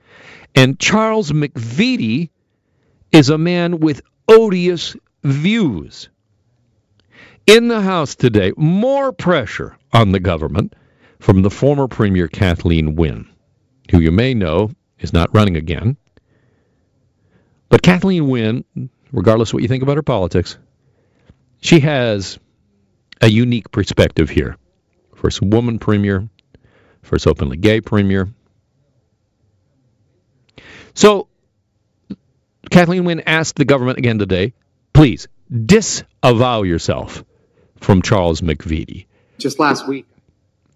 And 0.54 0.78
Charles 0.78 1.32
McVety 1.32 2.30
is 3.10 3.30
a 3.30 3.38
man 3.38 3.80
with 3.80 4.02
odious 4.30 4.96
views. 5.24 6.08
In 7.46 7.68
the 7.68 7.80
House 7.80 8.14
today, 8.14 8.52
more 8.56 9.12
pressure 9.12 9.76
on 9.92 10.12
the 10.12 10.20
government 10.20 10.74
from 11.18 11.42
the 11.42 11.50
former 11.50 11.88
Premier 11.88 12.28
Kathleen 12.28 12.94
Wynne, 12.94 13.28
who 13.90 13.98
you 13.98 14.12
may 14.12 14.34
know 14.34 14.70
is 15.00 15.12
not 15.12 15.34
running 15.34 15.56
again. 15.56 15.96
But 17.68 17.82
Kathleen 17.82 18.28
Wynne, 18.28 18.64
regardless 19.12 19.50
of 19.50 19.54
what 19.54 19.62
you 19.62 19.68
think 19.68 19.82
about 19.82 19.96
her 19.96 20.02
politics, 20.02 20.56
she 21.60 21.80
has 21.80 22.38
a 23.20 23.28
unique 23.28 23.70
perspective 23.70 24.30
here. 24.30 24.56
First 25.16 25.42
woman 25.42 25.78
premier, 25.78 26.28
first 27.02 27.26
openly 27.26 27.56
gay 27.56 27.80
premier. 27.80 28.28
So 30.94 31.28
Kathleen 32.70 33.04
Wynne 33.04 33.22
asked 33.26 33.56
the 33.56 33.64
government 33.64 33.98
again 33.98 34.18
today, 34.18 34.54
please 34.92 35.26
disavow 35.66 36.62
yourself 36.62 37.24
from 37.80 38.00
Charles 38.00 38.40
McVety. 38.40 39.06
Just 39.38 39.58
last 39.58 39.88
week. 39.88 40.06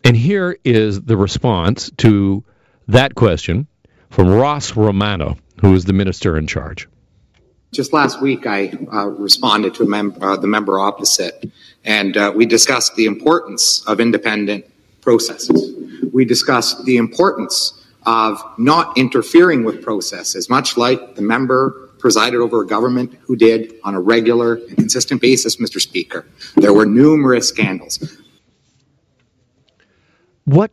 And 0.02 0.16
here 0.16 0.58
is 0.64 1.00
the 1.00 1.16
response 1.16 1.90
to 1.98 2.44
that 2.88 3.14
question 3.14 3.68
from 4.10 4.28
Ross 4.28 4.76
Romano, 4.76 5.38
who 5.60 5.74
is 5.74 5.84
the 5.84 5.92
minister 5.92 6.36
in 6.36 6.46
charge. 6.46 6.88
Just 7.72 7.92
last 7.92 8.20
week, 8.20 8.46
I 8.46 8.72
uh, 8.92 9.06
responded 9.06 9.74
to 9.76 9.86
mem- 9.86 10.16
uh, 10.20 10.36
the 10.36 10.46
member 10.46 10.78
opposite, 10.78 11.50
and 11.84 12.16
uh, 12.16 12.32
we 12.34 12.46
discussed 12.46 12.94
the 12.96 13.06
importance 13.06 13.82
of 13.86 13.98
independent 13.98 14.66
processes. 15.00 15.74
We 16.12 16.24
discussed 16.24 16.84
the 16.84 16.98
importance 16.98 17.72
of 18.06 18.42
not 18.58 18.96
interfering 18.96 19.64
with 19.64 19.82
processes, 19.82 20.48
much 20.48 20.76
like 20.76 21.16
the 21.16 21.22
member 21.22 21.83
presided 22.04 22.36
over 22.36 22.60
a 22.60 22.66
government 22.66 23.18
who 23.22 23.34
did 23.34 23.72
on 23.82 23.94
a 23.94 24.00
regular 24.00 24.56
and 24.56 24.76
consistent 24.76 25.22
basis, 25.22 25.56
Mr. 25.56 25.80
Speaker. 25.80 26.26
There 26.54 26.74
were 26.74 26.84
numerous 26.84 27.48
scandals. 27.48 27.98
What 30.44 30.70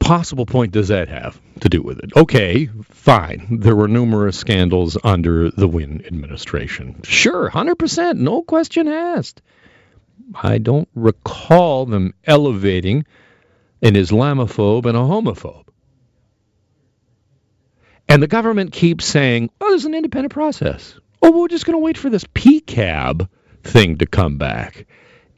possible 0.00 0.46
point 0.46 0.72
does 0.72 0.88
that 0.88 1.06
have 1.06 1.40
to 1.60 1.68
do 1.68 1.80
with 1.80 2.00
it? 2.00 2.10
Okay, 2.16 2.68
fine. 2.82 3.58
There 3.60 3.76
were 3.76 3.86
numerous 3.86 4.36
scandals 4.36 4.98
under 5.04 5.52
the 5.52 5.68
Wynne 5.68 6.04
administration. 6.04 7.00
Sure, 7.04 7.48
100%, 7.48 8.16
no 8.16 8.42
question 8.42 8.88
asked. 8.88 9.42
I 10.34 10.58
don't 10.58 10.88
recall 10.96 11.86
them 11.86 12.12
elevating 12.24 13.06
an 13.82 13.94
Islamophobe 13.94 14.86
and 14.86 14.96
a 14.96 15.02
homophobe. 15.02 15.69
And 18.10 18.20
the 18.20 18.26
government 18.26 18.72
keeps 18.72 19.04
saying, 19.04 19.50
oh, 19.60 19.68
there's 19.68 19.84
an 19.84 19.94
independent 19.94 20.32
process. 20.32 20.98
Oh, 21.22 21.30
we're 21.30 21.46
just 21.46 21.64
going 21.64 21.78
to 21.78 21.84
wait 21.84 21.96
for 21.96 22.10
this 22.10 22.24
PCAB 22.24 23.28
thing 23.62 23.98
to 23.98 24.06
come 24.06 24.36
back. 24.36 24.86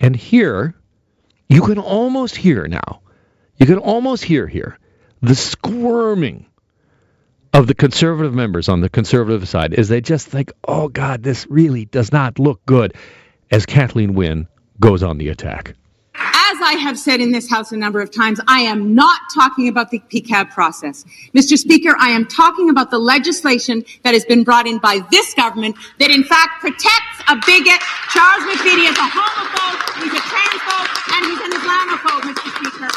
And 0.01 0.17
here, 0.17 0.75
you 1.51 1.61
can 1.61 1.77
almost 1.79 2.35
hear 2.35 2.67
now, 2.67 3.03
you 3.59 3.67
can 3.67 3.77
almost 3.77 4.25
hear 4.25 4.47
here 4.47 4.79
the 5.21 5.35
squirming 5.35 6.47
of 7.53 7.67
the 7.67 7.75
conservative 7.75 8.33
members 8.33 8.71
on 8.71 8.81
the 8.81 8.89
conservative 8.89 9.47
side 9.47 9.75
as 9.75 9.91
they 9.91 10.01
just 10.01 10.27
think, 10.27 10.51
oh, 10.67 10.89
God, 10.89 11.23
this 11.23 11.47
really 11.51 11.85
does 11.85 12.11
not 12.11 12.39
look 12.39 12.65
good 12.65 12.95
as 13.51 13.67
Kathleen 13.67 14.15
Wynne 14.15 14.49
goes 14.81 15.03
on 15.03 15.19
the 15.19 15.29
attack. 15.29 15.75
I 16.63 16.75
have 16.75 16.99
said 16.99 17.21
in 17.21 17.33
this 17.33 17.51
House 17.51 17.73
a 17.73 17.77
number 17.77 18.01
of 18.01 18.11
times, 18.11 18.41
I 18.47 18.61
am 18.61 18.95
not 18.95 19.21
talking 19.35 19.69
about 19.69 19.91
the 19.91 19.99
PCAB 19.99 20.51
process. 20.51 21.05
Mr. 21.35 21.59
Speaker, 21.59 21.95
I 21.99 22.11
am 22.11 22.27
talking 22.27 22.71
about 22.71 22.91
the 22.91 22.99
legislation 22.99 23.85
that 24.05 24.15
has 24.15 24.25
been 24.25 24.45
brought 24.45 24.67
in 24.67 24.79
by 24.79 25.01
this 25.11 25.35
government 25.35 25.77
that 25.99 26.11
in 26.11 26.23
fact 26.23 26.61
protects 26.61 27.19
a 27.29 27.35
bigot. 27.47 27.81
Charles 28.11 28.45
McVety 28.47 28.87
is 28.87 28.97
a 28.97 29.09
homophobe, 29.11 30.03
he's 30.03 30.15
a 30.15 30.23
transphobe, 30.23 30.91
and 31.15 31.27
he's 31.27 31.41
an 31.43 31.53
Islamophobe, 31.59 32.23
Mr. 32.31 32.49
Speaker. 32.57 32.89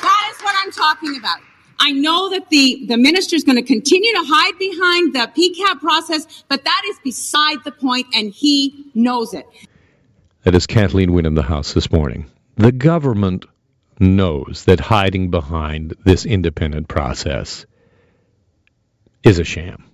That 0.00 0.32
is 0.34 0.42
what 0.42 0.54
I'm 0.64 0.72
talking 0.72 1.16
about. 1.18 1.38
I 1.80 1.92
know 1.92 2.30
that 2.30 2.48
the, 2.48 2.86
the 2.86 2.96
minister 2.96 3.36
is 3.36 3.44
going 3.44 3.56
to 3.56 3.62
continue 3.62 4.12
to 4.12 4.22
hide 4.24 4.58
behind 4.58 5.14
the 5.14 5.30
PCAB 5.36 5.80
process, 5.80 6.44
but 6.48 6.64
that 6.64 6.82
is 6.88 6.98
beside 7.04 7.58
the 7.64 7.72
point, 7.72 8.06
and 8.14 8.32
he 8.32 8.86
knows 8.94 9.34
it. 9.34 9.46
That 10.44 10.54
is 10.54 10.66
Kathleen 10.66 11.12
Wynne 11.12 11.26
in 11.26 11.34
the 11.34 11.42
House 11.42 11.74
this 11.74 11.92
morning. 11.92 12.30
The 12.56 12.72
government 12.72 13.46
knows 13.98 14.64
that 14.66 14.80
hiding 14.80 15.30
behind 15.30 15.94
this 16.04 16.24
independent 16.24 16.88
process 16.88 17.66
is 19.24 19.38
a 19.38 19.44
sham. 19.44 19.84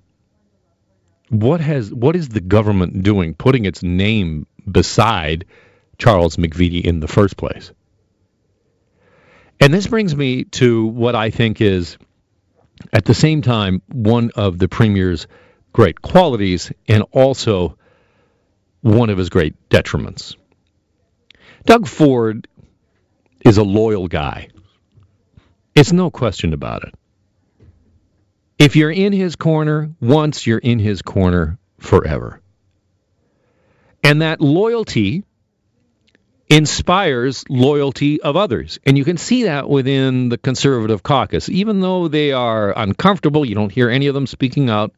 What 1.31 1.61
has 1.61 1.93
what 1.93 2.17
is 2.17 2.29
the 2.29 2.41
government 2.41 3.03
doing 3.03 3.35
putting 3.35 3.65
its 3.65 3.83
name 3.83 4.47
beside 4.71 5.47
Charles 5.97 6.37
McVety 6.37 6.85
in 6.85 7.01
the 7.01 7.09
first 7.09 7.37
place? 7.37 7.73
And 9.61 9.73
this 9.73 9.87
brings 9.87 10.15
me 10.15 10.45
to 10.45 10.87
what 10.87 11.15
I 11.15 11.31
think 11.31 11.61
is 11.61 11.97
at 12.93 13.05
the 13.05 13.15
same 13.15 13.43
time 13.43 13.83
one 13.89 14.33
of 14.35 14.59
the 14.59 14.69
premier's 14.69 15.27
great 15.73 16.03
qualities 16.03 16.73
and 16.89 17.05
also 17.13 17.79
one 18.81 19.11
of 19.11 19.19
his 19.19 19.29
great 19.29 19.55
detriments. 19.69 20.35
Doug 21.65 21.87
Ford 21.87 22.49
is 23.45 23.59
a 23.59 23.63
loyal 23.63 24.09
guy. 24.09 24.49
It's 25.75 25.93
no 25.93 26.11
question 26.11 26.53
about 26.53 26.85
it. 26.85 26.95
If 28.59 28.77
you're 28.77 28.91
in 28.91 29.13
his 29.13 29.37
corner 29.37 29.91
once, 30.01 30.47
you're 30.47 30.59
in 30.59 30.79
his 30.79 31.01
corner 31.03 31.59
forever. 31.79 32.41
And 34.03 34.23
that 34.23 34.41
loyalty 34.41 35.25
inspires 36.49 37.45
loyalty 37.49 38.21
of 38.21 38.37
others. 38.37 38.79
And 38.85 38.99
you 38.99 39.05
can 39.05 39.17
see 39.17 39.45
that 39.45 39.69
within 39.69 40.29
the 40.29 40.37
conservative 40.37 41.03
caucus. 41.03 41.49
Even 41.49 41.81
though 41.81 42.09
they 42.09 42.33
are 42.33 42.77
uncomfortable, 42.77 43.45
you 43.45 43.55
don't 43.55 43.73
hear 43.73 43.89
any 43.89 44.09
of 44.09 44.15
them 44.15 44.27
speaking 44.27 44.69
out. 44.69 44.93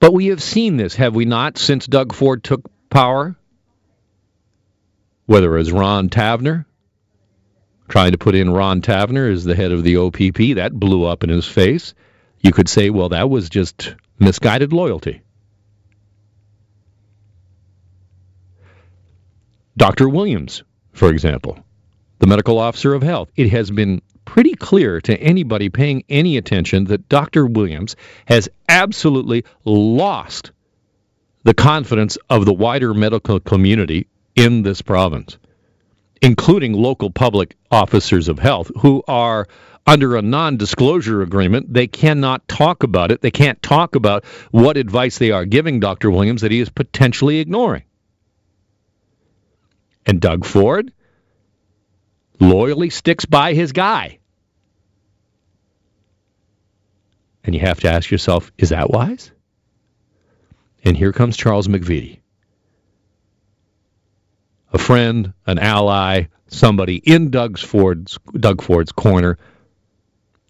But 0.00 0.12
we 0.12 0.26
have 0.26 0.42
seen 0.42 0.78
this, 0.78 0.96
have 0.96 1.14
we 1.14 1.26
not, 1.26 1.58
since 1.58 1.86
Doug 1.86 2.12
Ford 2.12 2.42
took 2.42 2.62
power? 2.90 3.36
Whether 5.32 5.54
it 5.54 5.60
was 5.60 5.72
Ron 5.72 6.10
Taverner, 6.10 6.66
trying 7.88 8.12
to 8.12 8.18
put 8.18 8.34
in 8.34 8.50
Ron 8.50 8.82
Taverner 8.82 9.32
as 9.32 9.44
the 9.44 9.54
head 9.54 9.72
of 9.72 9.82
the 9.82 9.96
OPP, 9.96 10.56
that 10.56 10.78
blew 10.78 11.06
up 11.06 11.24
in 11.24 11.30
his 11.30 11.46
face. 11.46 11.94
You 12.40 12.52
could 12.52 12.68
say, 12.68 12.90
well, 12.90 13.08
that 13.08 13.30
was 13.30 13.48
just 13.48 13.94
misguided 14.18 14.74
loyalty. 14.74 15.22
Dr. 19.74 20.06
Williams, 20.06 20.64
for 20.92 21.08
example, 21.08 21.64
the 22.18 22.26
medical 22.26 22.58
officer 22.58 22.92
of 22.92 23.02
health, 23.02 23.30
it 23.34 23.48
has 23.52 23.70
been 23.70 24.02
pretty 24.26 24.54
clear 24.54 25.00
to 25.00 25.16
anybody 25.18 25.70
paying 25.70 26.04
any 26.10 26.36
attention 26.36 26.84
that 26.84 27.08
Dr. 27.08 27.46
Williams 27.46 27.96
has 28.26 28.50
absolutely 28.68 29.46
lost 29.64 30.52
the 31.44 31.54
confidence 31.54 32.18
of 32.28 32.44
the 32.44 32.52
wider 32.52 32.92
medical 32.92 33.40
community 33.40 34.08
in 34.34 34.62
this 34.62 34.82
province, 34.82 35.38
including 36.20 36.72
local 36.72 37.10
public 37.10 37.56
officers 37.70 38.28
of 38.28 38.38
health 38.38 38.70
who 38.78 39.02
are 39.06 39.46
under 39.86 40.16
a 40.16 40.22
non 40.22 40.56
disclosure 40.56 41.22
agreement. 41.22 41.72
They 41.72 41.86
cannot 41.86 42.46
talk 42.48 42.82
about 42.82 43.10
it. 43.10 43.20
They 43.20 43.30
can't 43.30 43.60
talk 43.62 43.94
about 43.94 44.24
what 44.50 44.76
advice 44.76 45.18
they 45.18 45.30
are 45.30 45.44
giving 45.44 45.80
Dr. 45.80 46.10
Williams 46.10 46.42
that 46.42 46.52
he 46.52 46.60
is 46.60 46.70
potentially 46.70 47.38
ignoring. 47.38 47.82
And 50.06 50.20
Doug 50.20 50.44
Ford 50.44 50.92
loyally 52.40 52.90
sticks 52.90 53.24
by 53.24 53.54
his 53.54 53.72
guy. 53.72 54.18
And 57.44 57.54
you 57.54 57.60
have 57.60 57.80
to 57.80 57.90
ask 57.90 58.10
yourself, 58.10 58.52
is 58.58 58.70
that 58.70 58.90
wise? 58.90 59.32
And 60.84 60.96
here 60.96 61.12
comes 61.12 61.36
Charles 61.36 61.68
McVety. 61.68 62.21
A 64.72 64.78
friend, 64.78 65.34
an 65.46 65.58
ally, 65.58 66.24
somebody 66.48 66.96
in 66.96 67.30
Doug's 67.30 67.62
Ford's, 67.62 68.18
Doug 68.32 68.62
Ford's 68.62 68.92
corner, 68.92 69.38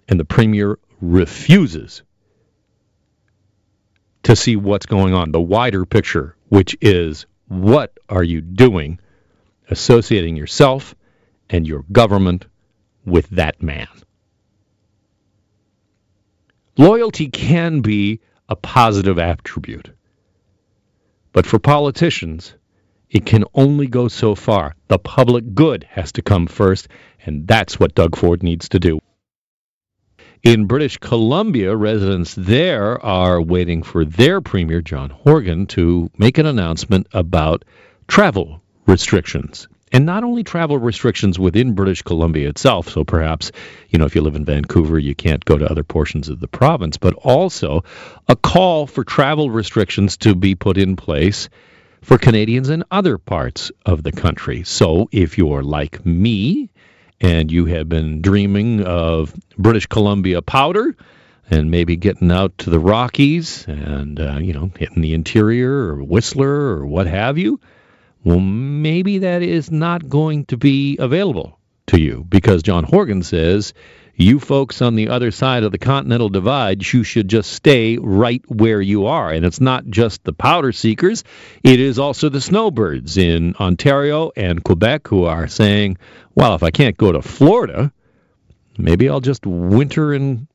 and 0.09 0.19
the 0.19 0.25
premier 0.25 0.79
refuses 1.01 2.03
to 4.23 4.37
see 4.37 4.57
what's 4.57 4.87
going 4.87 5.15
on, 5.15 5.33
the 5.33 5.41
wider 5.41 5.85
picture, 5.85 6.37
which 6.49 6.77
is 6.81 7.27
what 7.49 7.99
are 8.09 8.23
you 8.23 8.41
doing 8.41 9.01
associating 9.69 10.37
yourself 10.37 10.95
and 11.51 11.67
your 11.67 11.85
government 11.91 12.47
with 13.05 13.29
that 13.31 13.63
man? 13.63 13.89
Loyalty 16.79 17.29
can 17.29 17.81
be 17.81 18.21
a 18.49 18.57
positive 18.57 19.19
attribute. 19.19 19.91
But 21.33 21.47
for 21.47 21.59
politicians, 21.59 22.55
it 23.13 23.27
can 23.27 23.45
only 23.55 23.87
go 23.87 24.09
so 24.09 24.35
far. 24.35 24.75
The 24.89 24.99
public 24.99 25.55
good 25.55 25.85
has 25.91 26.13
to 26.13 26.23
come 26.23 26.47
first, 26.47 26.89
and 27.25 27.47
that's 27.47 27.79
what 27.79 27.95
Doug 27.95 28.17
Ford 28.17 28.43
needs 28.43 28.71
to 28.71 28.81
do. 28.81 29.01
In 30.43 30.65
British 30.65 30.97
Columbia, 30.97 31.77
residents 31.77 32.35
there 32.35 33.01
are 33.05 33.41
waiting 33.41 33.83
for 33.83 34.05
their 34.05 34.41
Premier, 34.41 34.81
John 34.81 35.11
Horgan, 35.11 35.67
to 35.69 36.11
make 36.17 36.39
an 36.39 36.47
announcement 36.47 37.07
about 37.13 37.65
travel 38.09 38.63
restrictions 38.87 39.69
and 39.93 40.07
not 40.07 40.25
only 40.25 40.43
travel 40.43 40.79
restrictions 40.79 41.39
within 41.39 41.75
British 41.75 42.01
Columbia 42.01 42.49
itself, 42.49 42.89
so 42.89 43.05
perhaps, 43.05 43.53
you 43.91 43.99
know, 43.99 44.07
if 44.07 44.15
you 44.15 44.23
live 44.23 44.37
in 44.37 44.47
Vancouver, 44.47 44.99
you 44.99 45.15
can't 45.15 45.45
go 45.45 45.59
to 45.59 45.71
other 45.71 45.85
portions 45.85 46.31
of 46.31 46.41
the 46.41 46.49
province, 46.49 46.97
but 46.97 47.13
also 47.13 47.85
a 48.27 48.35
call 48.35 48.87
for 48.87 49.05
travel 49.05 49.51
restrictions 49.51 50.17
to 50.17 50.35
be 50.35 50.55
put 50.55 50.79
in 50.79 50.97
place 50.97 51.51
for 52.03 52.19
Canadians 52.19 52.69
in 52.69 52.85
other 52.91 53.17
parts 53.17 53.73
of 53.87 54.03
the 54.03 54.13
country. 54.13 54.65
So 54.65 55.09
if 55.13 55.39
you're 55.39 55.63
like 55.63 56.05
me 56.05 56.71
and 57.21 57.51
you 57.51 57.67
have 57.67 57.89
been 57.89 58.21
dreaming 58.21 58.83
of 58.83 59.35
British 59.57 59.87
Columbia 59.87 60.43
powder, 60.43 60.97
and 61.51 61.71
maybe 61.71 61.97
getting 61.97 62.31
out 62.31 62.57
to 62.59 62.71
the 62.71 62.79
Rockies 62.79 63.67
and 63.67 64.19
uh, 64.19 64.39
you 64.41 64.53
know 64.53 64.71
hitting 64.79 65.03
the 65.03 65.13
interior 65.13 65.71
or 65.71 66.03
Whistler 66.03 66.51
or 66.51 66.87
what 66.87 67.07
have 67.07 67.37
you, 67.37 67.61
well, 68.25 68.41
maybe 68.41 69.19
that 69.19 69.43
is 69.43 69.71
not 69.71 70.09
going 70.09 70.47
to 70.47 70.57
be 70.57 70.97
available 70.99 71.59
to 71.93 72.01
you 72.01 72.25
because 72.29 72.63
John 72.63 72.85
Horgan 72.85 73.23
says 73.23 73.75
you 74.15 74.41
folks 74.41 74.83
on 74.83 74.95
the 74.95 75.09
other 75.09 75.31
side 75.31 75.63
of 75.63 75.73
the 75.73 75.79
continental 75.79 76.29
divide, 76.29 76.93
you 76.93 77.03
should 77.03 77.29
just 77.29 77.53
stay 77.53 77.97
right 77.99 78.43
where 78.49 78.81
you 78.81 79.07
are. 79.07 79.31
And 79.31 79.45
it's 79.45 79.61
not 79.61 79.87
just 79.87 80.23
the 80.25 80.33
powder 80.33 80.73
seekers, 80.73 81.25
it 81.63 81.81
is 81.81 81.99
also 81.99 82.29
the 82.29 82.41
snowbirds 82.41 83.17
in 83.17 83.55
Ontario 83.57 84.31
and 84.37 84.63
Quebec 84.63 85.09
who 85.09 85.25
are 85.25 85.49
saying, 85.49 85.99
well, 86.35 86.55
if 86.55 86.63
I 86.63 86.71
can't 86.71 86.97
go 86.97 87.13
to 87.13 87.23
Florida, 87.23 87.93
maybe 88.77 89.09
I'll 89.09 89.21
just 89.21 89.47
winter 89.47 90.13
in 90.13 90.47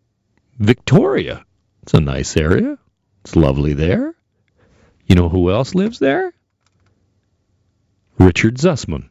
Victoria. 0.60 1.44
It's 1.84 1.94
a 1.94 2.02
nice 2.02 2.38
area. 2.38 2.78
It's 3.24 3.36
lovely 3.36 3.74
there. 3.74 4.14
You 5.06 5.16
know 5.16 5.30
who 5.30 5.52
else 5.52 5.74
lives 5.74 6.00
there? 6.00 6.34
Richard 8.20 8.56
Zussman, 8.56 9.10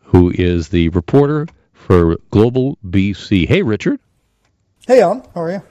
who 0.00 0.30
is 0.34 0.68
the 0.68 0.88
reporter 0.90 1.46
for 1.86 2.16
Global 2.30 2.78
BC. 2.86 3.48
Hey, 3.48 3.62
Richard. 3.62 4.00
Hey, 4.86 5.02
Alan. 5.02 5.22
How 5.34 5.42
are 5.42 5.50
you? 5.50 5.62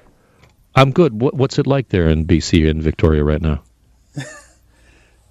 I'm 0.76 0.92
good. 0.92 1.22
What, 1.22 1.34
what's 1.34 1.60
it 1.60 1.68
like 1.68 1.90
there 1.90 2.08
in 2.08 2.26
BC 2.26 2.68
in 2.68 2.82
Victoria 2.82 3.24
right 3.24 3.42
now? 3.42 3.64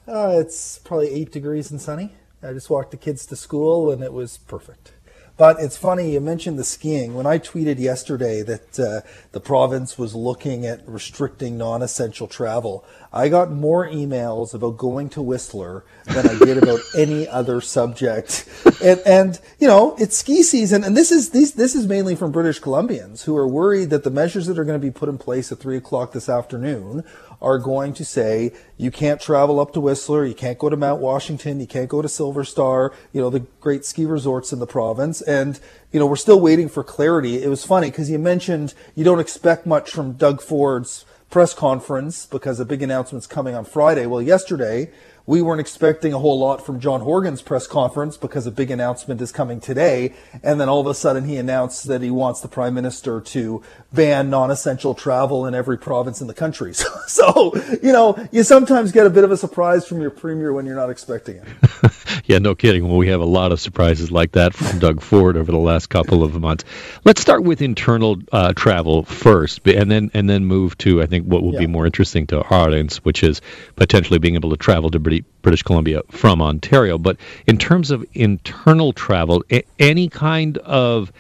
uh, 0.07 0.37
it's 0.39 0.79
probably 0.79 1.09
eight 1.09 1.33
degrees 1.33 1.71
and 1.71 1.81
sunny. 1.81 2.15
I 2.43 2.53
just 2.53 2.71
walked 2.71 2.93
the 2.93 2.97
kids 2.97 3.27
to 3.27 3.37
school 3.37 3.91
and 3.91 4.03
it 4.03 4.13
was 4.13 4.39
perfect. 4.39 4.93
But 5.39 5.61
it's 5.61 5.77
funny, 5.77 6.15
you 6.15 6.21
mentioned 6.21 6.59
the 6.59 6.65
skiing. 6.65 7.15
When 7.15 7.25
I 7.25 7.39
tweeted 7.39 7.79
yesterday 7.79 8.43
that 8.43 8.81
uh, 8.81 9.09
the 9.31 9.39
province 9.39 9.97
was 9.97 10.13
looking 10.13 10.67
at 10.67 10.87
restricting 10.87 11.57
non 11.57 11.81
essential 11.81 12.27
travel, 12.27 12.85
I 13.13 13.29
got 13.29 13.53
more 13.53 13.89
emails 13.89 14.53
about 14.53 14.77
going 14.79 15.09
to 15.11 15.23
Whistler 15.23 15.85
than 16.07 16.29
I 16.29 16.37
did 16.45 16.59
about 16.59 16.81
any 16.99 17.29
other 17.29 17.61
subject. 17.61 18.49
And, 18.83 19.01
and, 19.07 19.41
you 19.61 19.69
know, 19.69 19.95
it's 19.97 20.19
ski 20.19 20.43
season, 20.43 20.83
and 20.83 20.97
this 20.97 21.13
is 21.13 21.31
these 21.31 21.53
this 21.53 21.77
is 21.77 21.87
mainly 21.87 22.17
from 22.17 22.33
British 22.33 22.61
Columbians 22.61 23.23
who 23.23 23.37
are 23.37 23.47
worried 23.47 23.91
that 23.91 24.03
the 24.03 24.11
measures 24.11 24.49
that 24.49 24.59
are 24.59 24.65
going 24.65 24.81
to 24.81 24.85
be 24.85 24.91
put 24.91 25.09
in 25.09 25.19
place 25.19 25.53
at 25.53 25.61
three 25.61 25.77
o'clock 25.77 26.13
this 26.13 26.29
afternoon 26.29 27.05
are 27.41 27.59
going 27.59 27.93
to 27.95 28.05
say 28.05 28.53
you 28.77 28.91
can't 28.91 29.21
travel 29.21 29.61
up 29.61 29.73
to 29.73 29.81
Whistler, 29.81 30.25
you 30.25 30.35
can't 30.35 30.59
go 30.59 30.69
to 30.69 30.77
Mount 30.77 31.01
Washington, 31.01 31.61
you 31.61 31.67
can't 31.67 31.89
go 31.89 32.03
to 32.03 32.09
Silver 32.09 32.45
Star, 32.45 32.93
you 33.13 33.21
know, 33.21 33.31
the 33.31 33.41
great 33.61 33.85
ski 33.85 34.05
resorts 34.05 34.53
in 34.53 34.59
the 34.59 34.67
province. 34.67 35.21
And, 35.23 35.61
you 35.93 36.01
know, 36.01 36.07
we're 36.07 36.17
still 36.17 36.41
waiting 36.41 36.69
for 36.69 36.83
clarity. 36.83 37.43
It 37.43 37.49
was 37.49 37.65
funny 37.65 37.91
because 37.91 38.11
you 38.11 38.19
mentioned 38.19 38.75
you 38.95 39.05
don't 39.05 39.21
expect 39.21 39.67
much 39.67 39.91
from 39.91 40.13
Doug 40.13 40.43
Ford's 40.43 41.05
press 41.31 41.55
conference 41.55 42.27
because 42.27 42.59
a 42.59 42.65
big 42.65 42.83
announcement's 42.83 43.27
coming 43.27 43.55
on 43.55 43.65
Friday. 43.65 44.07
Well, 44.07 44.23
yesterday, 44.23 44.91
we 45.29 45.43
weren't 45.43 45.61
expecting 45.61 46.15
a 46.15 46.19
whole 46.19 46.39
lot 46.39 46.65
from 46.65 46.81
John 46.81 47.03
Horgan's 47.03 47.43
press 47.43 47.67
conference 47.67 48.17
because 48.17 48.47
a 48.47 48.51
big 48.51 48.71
announcement 48.71 49.21
is 49.21 49.31
coming 49.31 49.61
today. 49.61 50.15
And 50.43 50.59
then 50.59 50.71
all 50.71 50.81
of 50.81 50.87
a 50.87 50.95
sudden 50.95 51.27
he 51.27 51.37
announced 51.37 51.87
that 51.89 52.01
he 52.01 52.11
wants 52.11 52.41
the 52.41 52.49
prime 52.49 52.73
minister 52.73 53.21
to 53.21 53.63
ban 53.93 54.31
non-essential 54.31 54.95
travel 54.95 55.45
in 55.45 55.55
every 55.55 55.77
province 55.77 56.23
in 56.23 56.27
the 56.27 56.35
country. 56.35 56.73
So, 56.79 56.89
so 57.07 57.53
you 57.83 57.93
know, 57.93 58.17
you 58.31 58.43
sometimes 58.43 58.93
get 58.93 59.05
a 59.05 59.11
bit 59.11 59.25
of 59.25 59.33
a 59.33 59.37
surprise 59.37 59.87
from 59.87 60.01
your 60.01 60.11
premier 60.11 60.53
when 60.53 60.65
you're 60.65 60.77
not 60.77 60.91
expecting 60.91 61.37
it. 61.37 61.93
yeah, 62.25 62.39
no 62.39 62.55
kidding. 62.55 62.87
Well, 62.87 62.97
we 62.97 63.09
have 63.09 63.21
a 63.21 63.27
lot 63.27 63.51
of 63.51 63.61
surprises 63.61 64.11
like 64.11 64.33
that 64.33 64.55
from 64.55 64.79
Doug 64.79 65.03
Ford 65.03 65.37
over 65.37 65.51
the 65.51 65.59
last 65.59 65.89
couple 65.89 66.23
of 66.23 66.41
months. 66.41 66.65
Let's 67.05 67.21
start 67.21 67.43
with 67.43 67.61
internal 67.61 68.19
uh, 68.31 68.53
travel 68.55 69.03
first, 69.03 69.67
and 69.67 69.91
then 69.91 70.11
and 70.15 70.31
then 70.31 70.45
move 70.45 70.79
to 70.79 71.03
I 71.03 71.07
think 71.07 71.27
what 71.27 71.43
will 71.43 71.55
yeah. 71.55 71.61
be 71.61 71.67
more 71.67 71.85
interesting 71.85 72.27
to 72.29 72.43
our 72.43 72.67
audience, 72.67 72.99
which 72.99 73.23
is 73.23 73.41
potentially 73.77 74.19
being 74.19 74.35
able 74.37 74.51
to 74.51 74.57
travel 74.57 74.91
to 74.91 74.99
British 74.99 75.18
Columbia 75.65 76.03
from 76.11 76.43
Ontario. 76.43 76.99
But 76.99 77.17
in 77.47 77.59
terms 77.59 77.91
of 77.91 78.05
internal 78.13 78.93
travel, 78.93 79.43
any 79.79 80.09
kind 80.09 80.59
of 80.59 81.13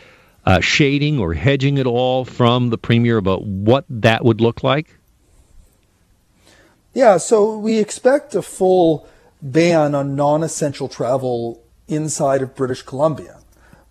uh, 0.45 0.61
shading 0.61 1.19
or 1.19 1.35
hedging 1.35 1.79
at 1.79 1.87
all 1.87 2.25
from 2.25 2.71
the 2.71 2.79
premier 2.79 3.17
about 3.17 3.45
what 3.45 3.85
that 3.89 4.25
would 4.25 4.41
look 4.41 4.63
like? 4.63 4.99
Yeah, 6.95 7.19
so 7.19 7.57
we 7.59 7.79
expect 7.79 8.35
a 8.35 8.43
full 8.43 9.07
ban 9.41 9.95
on 9.95 10.17
non-essential 10.17 10.89
travel 10.89 11.63
inside 11.87 12.43
of 12.43 12.57
British 12.57 12.83
Columbia. 12.83 13.39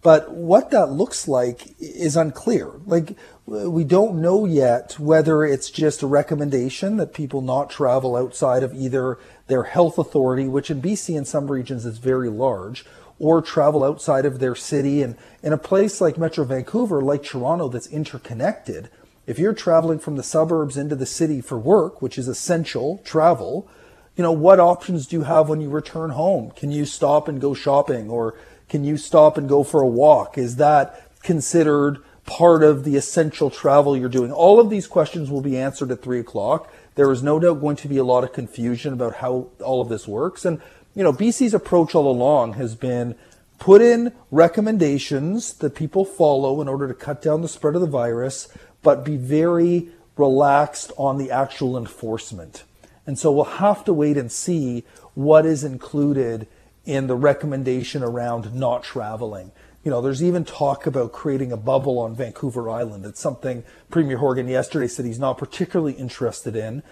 But 0.02 0.32
what 0.32 0.72
that 0.72 0.92
looks 0.92 1.28
like 1.28 1.76
is 1.80 2.16
unclear. 2.16 2.72
Like, 2.86 3.16
we 3.48 3.86
don't 3.86 4.22
know 4.22 4.44
yet 4.44 5.00
whether 5.00 5.46
it's 5.46 5.72
just 5.72 6.04
a 6.04 6.08
recommendation 6.08 6.98
that 6.98 7.14
people 7.14 7.42
not 7.42 7.70
travel 7.70 8.18
outside 8.18 8.62
of 8.62 8.76
either 8.76 9.18
their 9.48 9.64
health 9.64 9.98
authority, 9.98 10.48
which 10.50 10.70
in 10.70 10.82
BC 10.82 11.18
in 11.18 11.24
some 11.24 11.50
regions 11.50 11.86
is 11.86 11.98
very 11.98 12.30
large, 12.30 12.86
or 13.20 13.42
travel 13.42 13.86
outside 13.86 14.26
of 14.26 14.40
their 14.40 14.54
city. 14.54 15.02
And 15.02 15.16
in 15.42 15.54
a 15.54 15.58
place 15.58 16.02
like 16.02 16.18
Metro 16.18 16.44
Vancouver, 16.44 17.02
like 17.02 17.24
Toronto, 17.24 17.70
that's 17.70 17.88
interconnected, 17.88 18.90
if 19.26 19.40
you're 19.40 19.54
traveling 19.54 20.00
from 20.00 20.18
the 20.18 20.24
suburbs 20.24 20.76
into 20.76 20.96
the 20.96 21.06
city 21.06 21.40
for 21.40 21.58
work, 21.58 22.02
which 22.02 22.18
is 22.18 22.28
essential 22.28 23.02
travel, 23.06 23.70
you 24.18 24.24
know, 24.24 24.32
what 24.34 24.60
options 24.60 25.08
do 25.08 25.16
you 25.16 25.24
have 25.24 25.48
when 25.48 25.62
you 25.62 25.70
return 25.70 26.10
home? 26.10 26.52
Can 26.52 26.70
you 26.70 26.86
stop 26.86 27.30
and 27.30 27.40
go 27.40 27.54
shopping 27.54 28.10
or 28.10 28.36
can 28.68 28.84
you 28.84 28.98
stop 28.98 29.38
and 29.38 29.48
go 29.48 29.64
for 29.64 29.82
a 29.82 29.88
walk? 29.88 30.38
Is 30.38 30.58
that 30.58 31.10
considered 31.24 32.00
part 32.28 32.62
of 32.62 32.84
the 32.84 32.96
essential 32.96 33.50
travel 33.50 33.98
you're 33.98 34.10
doing? 34.10 34.32
All 34.32 34.60
of 34.60 34.70
these 34.70 34.86
questions 34.86 35.32
will 35.32 35.42
be 35.42 35.58
answered 35.58 35.90
at 35.90 36.04
three 36.04 36.20
o'clock. 36.20 36.72
There 36.94 37.12
is 37.12 37.24
no 37.24 37.40
doubt 37.40 37.62
going 37.62 37.78
to 37.78 37.88
be 37.88 37.98
a 37.98 38.04
lot 38.04 38.24
of 38.24 38.34
confusion 38.34 38.94
about 38.94 39.16
how 39.16 39.48
all 39.64 39.82
of 39.82 39.90
this 39.90 40.08
works. 40.08 40.46
And, 40.46 40.62
you 40.94 41.04
know, 41.04 41.14
BC's 41.14 41.56
approach 41.56 41.96
all 41.96 42.12
along 42.12 42.54
has 42.54 42.76
been 42.76 43.16
put 43.58 43.82
in 43.82 44.14
recommendations 44.30 45.54
that 45.56 45.74
people 45.74 46.06
follow 46.06 46.62
in 46.62 46.68
order 46.68 46.88
to 46.88 46.94
cut 46.94 47.22
down 47.22 47.42
the 47.42 47.48
spread 47.48 47.76
of 47.76 47.82
the 47.82 47.88
virus, 47.88 48.48
but 48.84 49.04
be 49.04 49.18
very 49.18 49.90
relaxed 50.18 50.92
on 50.98 51.18
the 51.18 51.32
actual 51.32 51.78
enforcement. 51.78 52.64
And 53.06 53.18
so 53.18 53.32
we'll 53.32 53.46
have 53.46 53.86
to 53.86 53.94
wait 53.94 54.18
and 54.18 54.32
see 54.32 54.84
what 55.16 55.46
is 55.46 55.64
included 55.64 56.48
in 56.86 57.08
the 57.08 57.16
recommendation 57.16 58.04
around 58.04 58.54
not 58.54 58.84
traveling. 58.84 59.52
You 59.88 59.92
know, 59.92 60.02
there's 60.02 60.22
even 60.22 60.44
talk 60.44 60.86
about 60.86 61.14
creating 61.14 61.54
a 61.54 61.56
bubble 61.56 61.98
on 61.98 62.14
Vancouver 62.14 62.70
Island. 62.70 63.06
It's 63.06 63.22
something 63.22 63.64
Premier 63.90 64.18
Horgan 64.18 64.50
yesterday 64.50 64.90
said 64.90 65.06
he's 65.06 65.18
not 65.18 65.38
particularly 65.38 65.94
interested 65.94 66.58
in. 66.58 66.84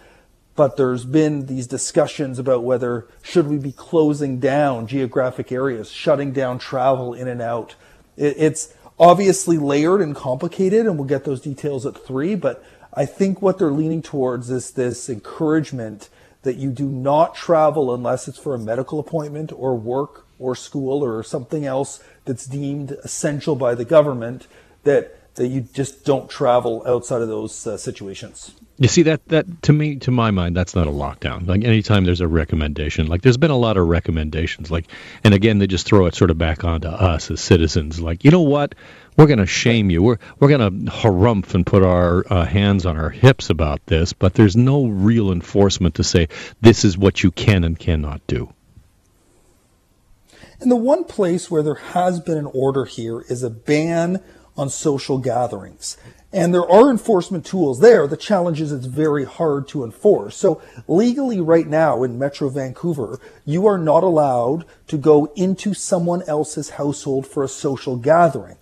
But 0.55 0.77
there's 0.77 1.03
been 1.03 1.47
these 1.47 1.67
discussions 1.67 2.39
about 2.39 2.63
whether 2.63 3.09
should 3.21 3.47
we 3.47 3.57
be 3.57 3.73
closing 3.73 4.39
down 4.39 4.87
geographic 4.87 5.51
areas, 5.51 5.91
shutting 5.91 6.31
down 6.31 6.57
travel 6.57 7.13
in 7.13 7.27
and 7.27 7.41
out. 7.41 7.75
it's 8.15 8.73
obviously 8.97 9.57
layered 9.57 9.99
and 9.99 10.15
complicated, 10.15 10.85
and 10.85 10.97
we'll 10.97 11.05
get 11.05 11.25
those 11.25 11.41
details 11.41 11.85
at 11.85 11.97
three. 11.97 12.33
But 12.33 12.63
I 12.93 13.05
think 13.05 13.41
what 13.41 13.59
they're 13.59 13.71
leaning 13.71 14.03
towards 14.03 14.49
is 14.49 14.71
this 14.71 15.09
encouragement 15.09 16.07
that 16.43 16.55
you 16.55 16.71
do 16.71 16.87
not 16.87 17.35
travel 17.35 17.93
unless 17.93 18.29
it's 18.29 18.39
for 18.39 18.55
a 18.55 18.57
medical 18.57 18.99
appointment 18.99 19.51
or 19.51 19.75
work 19.75 20.25
or 20.39 20.55
school 20.55 21.03
or 21.03 21.23
something 21.23 21.65
else 21.65 22.01
that's 22.25 22.45
deemed 22.45 22.91
essential 23.03 23.55
by 23.55 23.75
the 23.75 23.85
government 23.85 24.47
that 24.83 25.19
that 25.35 25.47
you 25.47 25.61
just 25.73 26.05
don't 26.05 26.29
travel 26.29 26.81
outside 26.87 27.21
of 27.21 27.27
those 27.27 27.67
uh, 27.67 27.75
situations. 27.75 28.55
You 28.77 28.87
see 28.87 29.03
that 29.03 29.27
that 29.27 29.63
to 29.63 29.73
me 29.73 29.97
to 29.97 30.11
my 30.11 30.31
mind 30.31 30.55
that's 30.55 30.75
not 30.75 30.87
a 30.87 30.91
lockdown. 30.91 31.47
Like 31.47 31.63
anytime 31.63 32.05
there's 32.05 32.21
a 32.21 32.27
recommendation, 32.27 33.07
like 33.07 33.21
there's 33.21 33.37
been 33.37 33.51
a 33.51 33.57
lot 33.57 33.77
of 33.77 33.87
recommendations 33.87 34.71
like 34.71 34.87
and 35.23 35.33
again 35.33 35.59
they 35.59 35.67
just 35.67 35.85
throw 35.85 36.05
it 36.05 36.15
sort 36.15 36.31
of 36.31 36.37
back 36.37 36.63
onto 36.63 36.87
us 36.87 37.31
as 37.31 37.41
citizens 37.41 37.99
like, 37.99 38.23
you 38.23 38.31
know 38.31 38.41
what? 38.41 38.75
we're 39.17 39.27
going 39.27 39.39
to 39.39 39.45
shame 39.45 39.89
you. 39.89 40.01
We're 40.03 40.17
we're 40.39 40.49
going 40.49 40.85
to 40.85 40.91
harumph 40.91 41.53
and 41.53 41.65
put 41.65 41.83
our 41.83 42.25
uh, 42.29 42.45
hands 42.45 42.85
on 42.85 42.97
our 42.97 43.09
hips 43.09 43.49
about 43.49 43.85
this, 43.85 44.13
but 44.13 44.33
there's 44.33 44.55
no 44.55 44.87
real 44.87 45.31
enforcement 45.31 45.95
to 45.95 46.03
say 46.03 46.27
this 46.61 46.83
is 46.83 46.97
what 46.97 47.23
you 47.23 47.31
can 47.31 47.63
and 47.63 47.77
cannot 47.77 48.25
do. 48.27 48.53
And 50.65 50.71
the 50.71 50.77
one 50.77 51.03
place 51.03 51.51
where 51.51 51.61
there 51.61 51.75
has 51.75 52.19
been 52.19 52.39
an 52.39 52.49
order 52.51 52.85
here 52.85 53.21
is 53.29 53.43
a 53.43 53.51
ban 53.51 54.23
on 54.57 54.71
social 54.71 55.19
gatherings. 55.19 55.95
And 56.33 56.55
there 56.55 56.67
are 56.67 56.89
enforcement 56.89 57.45
tools 57.45 57.81
there. 57.81 58.07
The 58.07 58.17
challenge 58.17 58.59
is 58.61 58.71
it's 58.71 58.87
very 58.87 59.25
hard 59.25 59.67
to 59.67 59.83
enforce. 59.83 60.35
So 60.35 60.63
legally 60.87 61.39
right 61.39 61.67
now 61.67 62.01
in 62.01 62.17
Metro 62.17 62.49
Vancouver, 62.49 63.19
you 63.45 63.67
are 63.67 63.77
not 63.77 64.03
allowed 64.03 64.65
to 64.87 64.97
go 64.97 65.31
into 65.35 65.75
someone 65.75 66.23
else's 66.23 66.71
household 66.71 67.27
for 67.27 67.43
a 67.43 67.47
social 67.47 67.95
gathering. 67.95 68.57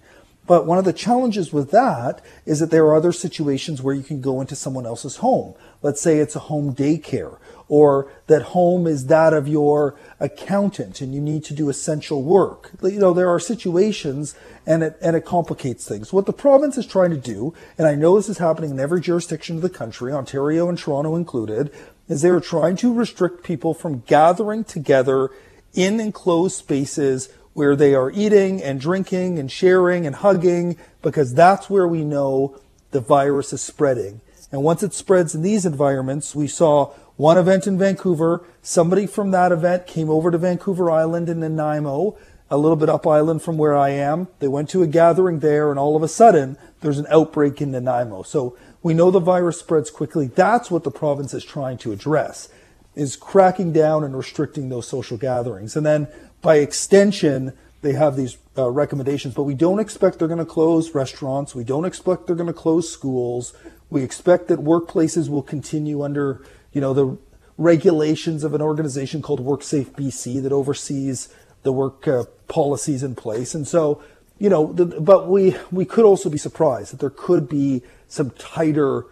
But 0.46 0.66
one 0.66 0.78
of 0.78 0.84
the 0.84 0.92
challenges 0.92 1.54
with 1.54 1.72
that 1.72 2.22
is 2.46 2.60
that 2.60 2.70
there 2.70 2.86
are 2.88 2.96
other 2.96 3.14
situations 3.14 3.82
where 3.82 3.96
you 3.96 4.04
can 4.04 4.20
go 4.20 4.42
into 4.42 4.58
someone 4.58 4.86
else's 4.86 5.18
home. 5.18 5.54
Let's 5.82 6.02
say 6.02 6.18
it's 6.18 6.36
a 6.36 6.40
home 6.40 6.76
daycare, 6.76 7.38
or 7.68 8.12
that 8.28 8.42
home 8.42 8.88
is 8.88 9.08
that 9.08 9.34
of 9.34 9.48
your 9.48 9.98
accountant 10.20 11.02
and 11.02 11.14
you 11.14 11.22
need 11.22 11.44
to 11.46 11.54
do 11.54 11.70
essential 11.70 12.24
work. 12.24 12.72
You 12.82 13.00
know, 13.00 13.14
there 13.14 13.30
are 13.30 13.40
situations 13.40 14.36
and 14.66 14.84
it, 14.84 14.98
and 15.02 15.16
it 15.16 15.26
complicates 15.26 15.88
things. 15.88 16.14
What 16.14 16.26
the 16.26 16.34
province 16.34 16.78
is 16.78 16.86
trying 16.86 17.12
to 17.12 17.18
do, 17.18 17.54
and 17.78 17.88
I 17.88 17.96
know 17.96 18.16
this 18.16 18.30
is 18.30 18.38
happening 18.38 18.72
in 18.72 18.80
every 18.80 19.02
jurisdiction 19.02 19.56
of 19.58 19.62
the 19.62 19.70
country, 19.70 20.12
Ontario 20.12 20.70
and 20.70 20.78
Toronto 20.78 21.16
included, 21.16 21.72
is 22.08 22.22
they 22.22 22.30
are 22.30 22.40
trying 22.40 22.76
to 22.78 22.94
restrict 22.94 23.44
people 23.44 23.74
from 23.74 24.02
gathering 24.02 24.64
together 24.64 25.30
in 25.74 26.00
enclosed 26.00 26.56
spaces 26.56 27.30
where 27.54 27.76
they 27.76 27.94
are 27.94 28.12
eating 28.12 28.62
and 28.62 28.80
drinking 28.80 29.40
and 29.40 29.52
sharing 29.52 30.06
and 30.06 30.18
hugging 30.18 30.78
because 31.02 31.34
that's 31.34 31.70
where 31.70 31.88
we 31.88 32.04
know 32.04 32.60
the 32.92 33.00
virus 33.00 33.54
is 33.54 33.62
spreading. 33.62 34.22
And 34.52 34.64
once 34.64 34.84
it 34.84 34.94
spreads 34.94 35.34
in 35.34 35.42
these 35.42 35.66
environments, 35.66 36.36
we 36.36 36.48
saw 36.48 36.94
one 37.24 37.38
event 37.38 37.66
in 37.66 37.78
Vancouver. 37.78 38.46
Somebody 38.62 39.08
from 39.08 39.32
that 39.32 39.54
event 39.54 39.88
came 39.88 40.10
over 40.10 40.30
to 40.30 40.38
Vancouver 40.38 40.92
Island 40.92 41.30
in 41.30 41.40
Nanaimo, 41.40 42.18
a 42.50 42.58
little 42.58 42.76
bit 42.76 42.90
up 42.90 43.08
island 43.08 43.42
from 43.42 43.58
where 43.58 43.78
I 43.78 43.92
am. 43.92 44.28
They 44.40 44.50
went 44.50 44.70
to 44.72 44.84
a 44.84 44.88
gathering 44.88 45.40
there, 45.40 45.70
and 45.70 45.80
all 45.80 45.96
of 45.96 46.04
a 46.04 46.10
sudden, 46.10 46.58
there's 46.82 47.00
an 47.00 47.08
outbreak 47.10 47.62
in 47.62 47.72
Nanaimo. 47.72 48.24
So 48.24 48.58
we 48.82 48.94
know 48.94 49.10
the 49.10 49.22
virus 49.22 49.58
spreads 49.58 49.90
quickly. 49.90 50.28
That's 50.28 50.70
what 50.70 50.84
the 50.84 50.92
province 50.92 51.34
is 51.34 51.46
trying 51.46 51.78
to 51.78 51.94
address, 51.94 52.50
is 52.94 53.16
cracking 53.16 53.72
down 53.72 54.04
and 54.04 54.18
restricting 54.18 54.68
those 54.68 54.86
social 54.86 55.16
gatherings. 55.16 55.78
And 55.78 55.86
then 55.86 56.10
by 56.42 56.58
extension, 56.58 57.54
they 57.84 57.94
have 57.94 58.18
these 58.18 58.38
uh, 58.58 58.70
recommendations, 58.70 59.34
but 59.34 59.44
we 59.44 59.54
don't 59.54 59.80
expect 59.80 60.20
they're 60.20 60.28
going 60.28 60.40
to 60.40 60.46
close 60.46 60.94
restaurants. 60.94 61.56
We 61.56 61.64
don't 61.64 61.86
expect 61.86 62.28
they're 62.28 62.36
going 62.36 62.48
to 62.48 62.54
close 62.54 62.92
schools. 62.92 63.54
We 63.90 64.04
expect 64.04 64.50
that 64.50 64.60
workplaces 64.60 65.30
will 65.30 65.42
continue 65.42 66.02
under, 66.02 66.44
you 66.74 66.82
know, 66.82 66.94
the 66.94 67.18
regulations 67.58 68.44
of 68.44 68.54
an 68.54 68.62
organization 68.62 69.22
called 69.22 69.46
WorkSafe 69.46 69.92
BC 69.92 70.42
that 70.42 70.52
oversees 70.52 71.30
the 71.62 71.72
work 71.72 72.08
uh, 72.08 72.24
policies 72.48 73.04
in 73.04 73.16
place. 73.16 73.56
And 73.56 73.68
so, 73.68 74.02
you 74.40 74.50
know, 74.50 74.74
the, 74.74 74.86
but 74.86 75.30
we 75.30 75.56
we 75.72 75.86
could 75.86 76.04
also 76.04 76.30
be 76.30 76.38
surprised 76.38 76.92
that 76.92 77.00
there 77.00 77.10
could 77.10 77.48
be 77.48 77.84
some 78.08 78.32
tighter 78.32 79.06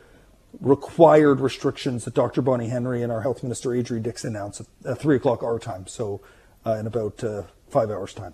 required 0.60 1.40
restrictions 1.40 2.04
that 2.06 2.14
Dr. 2.14 2.42
Bonnie 2.42 2.68
Henry 2.68 3.02
and 3.02 3.12
our 3.12 3.22
Health 3.22 3.42
Minister 3.42 3.74
Adrian 3.74 4.04
Dixon 4.04 4.36
announced 4.36 4.62
at, 4.62 4.92
at 4.92 5.00
three 5.00 5.16
o'clock 5.16 5.44
our 5.44 5.60
time. 5.60 5.88
So 5.88 6.22
uh, 6.66 6.74
in 6.74 6.88
about 6.88 7.24
uh, 7.24 7.44
five 7.70 7.90
hours' 7.90 8.14
time. 8.14 8.34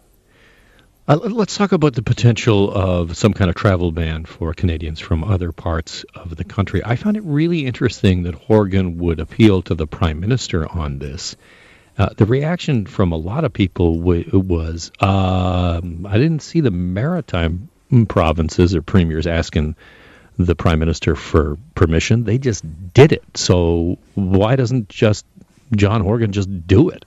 Uh, 1.07 1.15
let's 1.15 1.55
talk 1.55 1.71
about 1.71 1.93
the 1.93 2.01
potential 2.01 2.69
of 2.69 3.15
some 3.15 3.33
kind 3.33 3.49
of 3.49 3.55
travel 3.55 3.93
ban 3.93 4.25
for 4.25 4.53
Canadians 4.53 4.99
from 4.99 5.23
other 5.23 5.53
parts 5.53 6.03
of 6.13 6.35
the 6.35 6.43
country. 6.43 6.81
I 6.83 6.97
found 6.97 7.15
it 7.15 7.23
really 7.23 7.65
interesting 7.65 8.23
that 8.23 8.35
Horgan 8.35 8.97
would 8.97 9.21
appeal 9.21 9.61
to 9.63 9.75
the 9.75 9.87
Prime 9.87 10.19
Minister 10.19 10.69
on 10.69 10.99
this. 10.99 11.37
Uh, 11.97 12.09
the 12.17 12.25
reaction 12.25 12.85
from 12.85 13.13
a 13.13 13.15
lot 13.15 13.45
of 13.45 13.53
people 13.53 13.95
w- 13.99 14.37
was, 14.37 14.91
um, 14.99 16.05
I 16.05 16.17
didn't 16.17 16.41
see 16.41 16.59
the 16.59 16.71
maritime 16.71 17.69
provinces 18.09 18.75
or 18.75 18.81
premiers 18.81 19.27
asking 19.27 19.77
the 20.37 20.55
Prime 20.55 20.79
Minister 20.79 21.15
for 21.15 21.57
permission. 21.73 22.25
They 22.25 22.37
just 22.37 22.65
did 22.93 23.13
it. 23.13 23.23
So 23.35 23.97
why 24.15 24.57
doesn't 24.57 24.89
just 24.89 25.25
John 25.73 26.01
Horgan 26.01 26.33
just 26.33 26.67
do 26.67 26.89
it? 26.89 27.05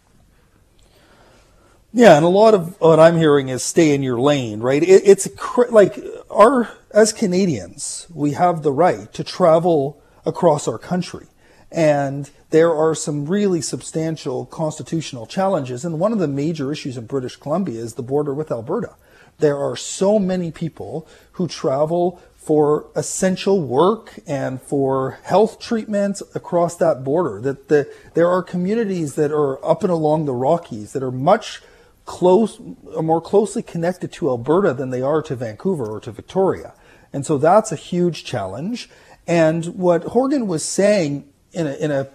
Yeah, 1.92 2.16
and 2.16 2.24
a 2.24 2.28
lot 2.28 2.54
of 2.54 2.80
what 2.80 3.00
I'm 3.00 3.16
hearing 3.16 3.48
is 3.48 3.64
stay 3.64 3.92
in 3.92 4.02
your 4.02 4.20
lane, 4.20 4.60
right? 4.60 4.82
It, 4.82 5.02
it's 5.04 5.28
like 5.70 5.98
our 6.30 6.70
as 6.92 7.12
Canadians, 7.12 8.06
we 8.14 8.32
have 8.32 8.62
the 8.62 8.72
right 8.72 9.12
to 9.12 9.24
travel 9.24 10.00
across 10.24 10.68
our 10.68 10.78
country. 10.78 11.26
And 11.72 12.30
there 12.50 12.72
are 12.74 12.94
some 12.94 13.26
really 13.26 13.60
substantial 13.60 14.46
constitutional 14.46 15.26
challenges. 15.26 15.84
And 15.84 15.98
one 15.98 16.12
of 16.12 16.18
the 16.18 16.28
major 16.28 16.72
issues 16.72 16.96
in 16.96 17.06
British 17.06 17.36
Columbia 17.36 17.80
is 17.80 17.94
the 17.94 18.02
border 18.02 18.34
with 18.34 18.50
Alberta. 18.50 18.94
There 19.38 19.58
are 19.58 19.76
so 19.76 20.18
many 20.18 20.50
people 20.50 21.08
who 21.32 21.48
travel 21.48 22.20
for 22.36 22.86
essential 22.96 23.60
work 23.62 24.18
and 24.26 24.60
for 24.62 25.18
health 25.24 25.58
treatments 25.60 26.22
across 26.34 26.76
that 26.76 27.04
border 27.04 27.40
that 27.40 27.68
the, 27.68 27.92
there 28.14 28.28
are 28.28 28.42
communities 28.42 29.14
that 29.14 29.30
are 29.30 29.64
up 29.64 29.82
and 29.82 29.92
along 29.92 30.24
the 30.24 30.34
Rockies 30.34 30.92
that 30.92 31.02
are 31.02 31.12
much 31.12 31.62
close, 32.10 32.58
more 33.00 33.20
closely 33.20 33.62
connected 33.62 34.10
to 34.10 34.28
Alberta 34.28 34.74
than 34.74 34.90
they 34.90 35.00
are 35.00 35.22
to 35.22 35.36
Vancouver 35.36 35.86
or 35.86 36.00
to 36.00 36.10
Victoria. 36.10 36.74
And 37.12 37.24
so 37.24 37.38
that's 37.38 37.70
a 37.70 37.76
huge 37.76 38.24
challenge. 38.24 38.90
And 39.28 39.66
what 39.76 40.02
Horgan 40.02 40.48
was 40.48 40.64
saying 40.64 41.28
in 41.52 41.68
a, 41.68 41.74
in 41.74 41.92
a 41.92 42.08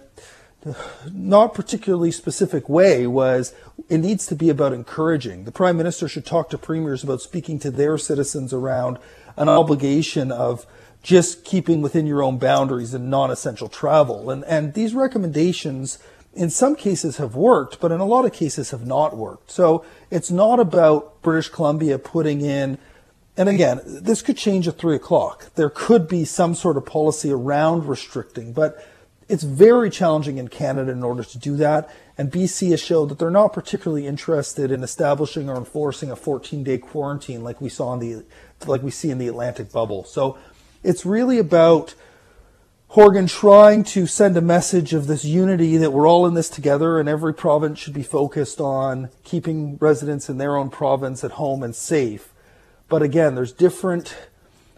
not 1.10 1.54
particularly 1.54 2.10
specific 2.10 2.68
way 2.68 3.06
was 3.06 3.54
it 3.88 3.98
needs 3.98 4.26
to 4.26 4.34
be 4.36 4.50
about 4.50 4.74
encouraging. 4.74 5.44
The 5.44 5.52
prime 5.52 5.78
minister 5.78 6.08
should 6.08 6.26
talk 6.26 6.50
to 6.50 6.58
premiers 6.58 7.02
about 7.02 7.22
speaking 7.22 7.58
to 7.60 7.70
their 7.70 7.96
citizens 7.96 8.52
around 8.52 8.98
an 9.38 9.48
obligation 9.48 10.30
of 10.30 10.66
just 11.02 11.42
keeping 11.42 11.80
within 11.80 12.06
your 12.06 12.22
own 12.22 12.36
boundaries 12.36 12.92
and 12.92 13.08
non-essential 13.08 13.68
travel. 13.68 14.28
And, 14.28 14.44
and 14.44 14.74
these 14.74 14.92
recommendations 14.92 15.98
in 16.36 16.50
some 16.50 16.76
cases 16.76 17.16
have 17.16 17.34
worked, 17.34 17.80
but 17.80 17.90
in 17.90 17.98
a 17.98 18.04
lot 18.04 18.24
of 18.24 18.32
cases 18.32 18.70
have 18.70 18.86
not 18.86 19.16
worked. 19.16 19.50
So 19.50 19.84
it's 20.10 20.30
not 20.30 20.60
about 20.60 21.22
British 21.22 21.48
Columbia 21.48 21.98
putting 21.98 22.42
in, 22.42 22.78
and 23.36 23.48
again, 23.48 23.80
this 23.84 24.22
could 24.22 24.36
change 24.36 24.68
at 24.68 24.78
three 24.78 24.96
o'clock. 24.96 25.54
There 25.54 25.70
could 25.70 26.06
be 26.06 26.24
some 26.24 26.54
sort 26.54 26.76
of 26.76 26.84
policy 26.86 27.32
around 27.32 27.88
restricting, 27.88 28.52
but 28.52 28.86
it's 29.28 29.42
very 29.42 29.90
challenging 29.90 30.38
in 30.38 30.48
Canada 30.48 30.92
in 30.92 31.02
order 31.02 31.24
to 31.24 31.38
do 31.38 31.56
that. 31.56 31.90
And 32.18 32.30
BC 32.30 32.70
has 32.70 32.80
showed 32.80 33.08
that 33.08 33.18
they're 33.18 33.30
not 33.30 33.52
particularly 33.52 34.06
interested 34.06 34.70
in 34.70 34.82
establishing 34.82 35.50
or 35.50 35.56
enforcing 35.56 36.10
a 36.10 36.16
14-day 36.16 36.78
quarantine 36.78 37.42
like 37.42 37.60
we 37.60 37.68
saw 37.68 37.92
in 37.94 38.00
the 38.00 38.24
like 38.66 38.82
we 38.82 38.90
see 38.90 39.10
in 39.10 39.18
the 39.18 39.28
Atlantic 39.28 39.70
bubble. 39.72 40.04
So 40.04 40.38
it's 40.82 41.04
really 41.04 41.38
about 41.38 41.94
Horgan 42.88 43.26
trying 43.26 43.84
to 43.84 44.06
send 44.06 44.36
a 44.36 44.40
message 44.40 44.94
of 44.94 45.06
this 45.06 45.24
unity 45.24 45.76
that 45.76 45.92
we're 45.92 46.08
all 46.08 46.24
in 46.24 46.34
this 46.34 46.48
together 46.48 46.98
and 46.98 47.08
every 47.08 47.34
province 47.34 47.78
should 47.78 47.92
be 47.92 48.02
focused 48.02 48.60
on 48.60 49.10
keeping 49.24 49.76
residents 49.78 50.30
in 50.30 50.38
their 50.38 50.56
own 50.56 50.70
province 50.70 51.22
at 51.24 51.32
home 51.32 51.62
and 51.62 51.74
safe. 51.74 52.32
But 52.88 53.02
again, 53.02 53.34
there's 53.34 53.52
different 53.52 54.16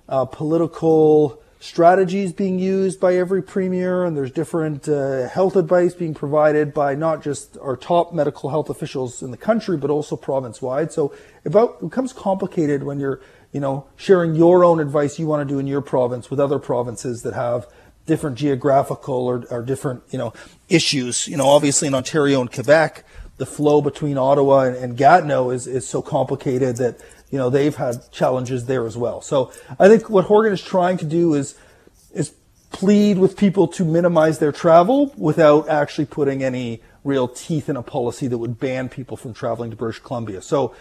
uh, 0.08 0.24
political 0.24 1.40
strategies 1.60 2.32
being 2.32 2.58
used 2.58 2.98
by 2.98 3.14
every 3.14 3.42
premier, 3.42 4.04
and 4.04 4.16
there's 4.16 4.30
different 4.30 4.88
uh, 4.88 5.28
health 5.28 5.54
advice 5.54 5.94
being 5.94 6.14
provided 6.14 6.72
by 6.72 6.94
not 6.94 7.22
just 7.22 7.58
our 7.58 7.76
top 7.76 8.12
medical 8.12 8.50
health 8.50 8.70
officials 8.70 9.22
in 9.22 9.30
the 9.32 9.36
country, 9.36 9.76
but 9.76 9.90
also 9.90 10.16
province 10.16 10.62
wide. 10.62 10.90
So 10.92 11.12
about, 11.44 11.76
it 11.82 11.90
becomes 11.90 12.12
complicated 12.12 12.84
when 12.84 13.00
you're, 13.00 13.20
you 13.52 13.60
know, 13.60 13.86
sharing 13.96 14.34
your 14.34 14.64
own 14.64 14.80
advice 14.80 15.18
you 15.18 15.26
want 15.26 15.46
to 15.46 15.52
do 15.54 15.58
in 15.58 15.66
your 15.66 15.82
province 15.82 16.30
with 16.30 16.40
other 16.40 16.58
provinces 16.58 17.22
that 17.22 17.34
have 17.34 17.66
different 18.08 18.36
geographical 18.36 19.14
or, 19.14 19.44
or 19.50 19.62
different, 19.62 20.02
you 20.10 20.18
know, 20.18 20.32
issues. 20.68 21.28
You 21.28 21.36
know, 21.36 21.46
obviously 21.46 21.86
in 21.86 21.94
Ontario 21.94 22.40
and 22.40 22.50
Quebec, 22.50 23.04
the 23.36 23.46
flow 23.46 23.80
between 23.80 24.18
Ottawa 24.18 24.62
and, 24.62 24.76
and 24.76 24.96
Gatineau 24.96 25.50
is, 25.50 25.68
is 25.68 25.86
so 25.86 26.02
complicated 26.02 26.78
that 26.78 27.00
you 27.30 27.38
know 27.38 27.50
they've 27.50 27.76
had 27.76 28.10
challenges 28.10 28.66
there 28.66 28.86
as 28.86 28.96
well. 28.96 29.20
So 29.20 29.52
I 29.78 29.86
think 29.86 30.10
what 30.10 30.24
Horgan 30.24 30.52
is 30.52 30.62
trying 30.62 30.96
to 30.98 31.04
do 31.04 31.34
is 31.34 31.54
is 32.12 32.32
plead 32.70 33.18
with 33.18 33.36
people 33.36 33.68
to 33.68 33.84
minimize 33.84 34.38
their 34.40 34.52
travel 34.52 35.14
without 35.16 35.68
actually 35.68 36.06
putting 36.06 36.42
any 36.42 36.82
real 37.04 37.28
teeth 37.28 37.68
in 37.68 37.76
a 37.76 37.82
policy 37.82 38.26
that 38.28 38.38
would 38.38 38.58
ban 38.58 38.88
people 38.88 39.16
from 39.16 39.32
traveling 39.32 39.70
to 39.70 39.76
British 39.76 40.00
Columbia. 40.00 40.42
So 40.42 40.74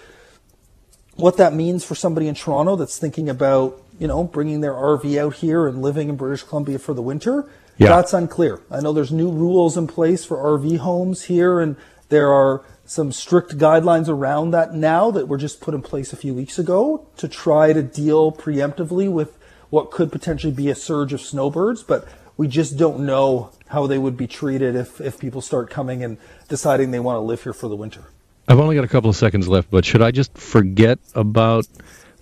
what 1.15 1.37
that 1.37 1.53
means 1.53 1.83
for 1.83 1.95
somebody 1.95 2.27
in 2.27 2.35
Toronto 2.35 2.75
that's 2.75 2.97
thinking 2.97 3.29
about 3.29 3.81
you 3.99 4.07
know 4.07 4.23
bringing 4.23 4.61
their 4.61 4.73
RV 4.73 5.17
out 5.17 5.35
here 5.35 5.67
and 5.67 5.81
living 5.81 6.09
in 6.09 6.15
British 6.15 6.43
Columbia 6.43 6.79
for 6.79 6.93
the 6.93 7.01
winter. 7.01 7.49
Yeah. 7.77 7.89
That's 7.89 8.13
unclear. 8.13 8.59
I 8.71 8.79
know 8.79 8.91
there's 8.91 9.11
new 9.11 9.31
rules 9.31 9.77
in 9.77 9.87
place 9.87 10.25
for 10.25 10.37
RV 10.37 10.77
homes 10.79 11.23
here, 11.23 11.59
and 11.59 11.75
there 12.09 12.31
are 12.31 12.63
some 12.85 13.11
strict 13.11 13.57
guidelines 13.57 14.07
around 14.07 14.51
that 14.51 14.73
now 14.73 15.11
that 15.11 15.27
were 15.27 15.37
just 15.37 15.59
put 15.59 15.73
in 15.73 15.81
place 15.81 16.13
a 16.13 16.15
few 16.15 16.33
weeks 16.33 16.57
ago 16.57 17.05
to 17.17 17.27
try 17.27 17.73
to 17.73 17.83
deal 17.83 18.31
preemptively 18.31 19.11
with 19.11 19.37
what 19.69 19.91
could 19.91 20.11
potentially 20.11 20.53
be 20.53 20.69
a 20.69 20.75
surge 20.75 21.11
of 21.11 21.21
snowbirds, 21.21 21.83
but 21.83 22.07
we 22.37 22.47
just 22.47 22.77
don't 22.77 23.01
know 23.01 23.51
how 23.67 23.85
they 23.87 23.97
would 23.97 24.15
be 24.15 24.27
treated 24.27 24.75
if, 24.75 25.01
if 25.01 25.19
people 25.19 25.41
start 25.41 25.69
coming 25.69 26.03
and 26.03 26.17
deciding 26.47 26.91
they 26.91 26.99
want 26.99 27.17
to 27.17 27.21
live 27.21 27.43
here 27.43 27.53
for 27.53 27.67
the 27.67 27.75
winter. 27.75 28.05
I've 28.47 28.59
only 28.59 28.75
got 28.75 28.85
a 28.85 28.87
couple 28.87 29.09
of 29.09 29.17
seconds 29.17 29.49
left, 29.49 29.69
but 29.69 29.83
should 29.83 30.01
I 30.01 30.11
just 30.11 30.37
forget 30.37 30.99
about 31.13 31.67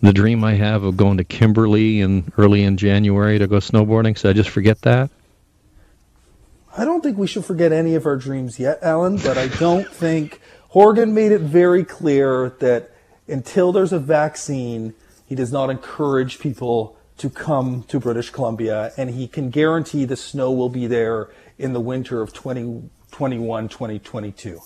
the 0.01 0.13
dream 0.13 0.43
I 0.43 0.55
have 0.55 0.83
of 0.83 0.97
going 0.97 1.17
to 1.17 1.23
Kimberley 1.23 2.01
in 2.01 2.31
early 2.37 2.63
in 2.63 2.77
January 2.77 3.39
to 3.39 3.47
go 3.47 3.57
snowboarding? 3.57 4.17
Should 4.17 4.29
I 4.29 4.33
just 4.33 4.49
forget 4.49 4.81
that? 4.81 5.09
I 6.77 6.83
don't 6.83 7.01
think 7.01 7.17
we 7.17 7.27
should 7.27 7.45
forget 7.45 7.71
any 7.71 7.95
of 7.95 8.05
our 8.05 8.17
dreams 8.17 8.59
yet, 8.59 8.79
Alan, 8.81 9.17
but 9.17 9.37
I 9.37 9.47
don't 9.47 9.87
think 9.91 10.41
Horgan 10.69 11.13
made 11.13 11.31
it 11.31 11.41
very 11.41 11.85
clear 11.85 12.49
that 12.59 12.91
until 13.27 13.71
there's 13.71 13.93
a 13.93 13.99
vaccine, 13.99 14.93
he 15.25 15.35
does 15.35 15.51
not 15.51 15.69
encourage 15.69 16.39
people 16.39 16.97
to 17.17 17.29
come 17.29 17.83
to 17.83 17.99
British 17.99 18.29
Columbia, 18.29 18.91
and 18.97 19.09
he 19.09 19.27
can 19.27 19.49
guarantee 19.49 20.03
the 20.03 20.17
snow 20.17 20.51
will 20.51 20.69
be 20.69 20.85
there 20.85 21.29
in 21.57 21.71
the 21.71 21.79
winter 21.79 22.21
of 22.21 22.33
2021 23.15 23.69
2022. 23.69 24.59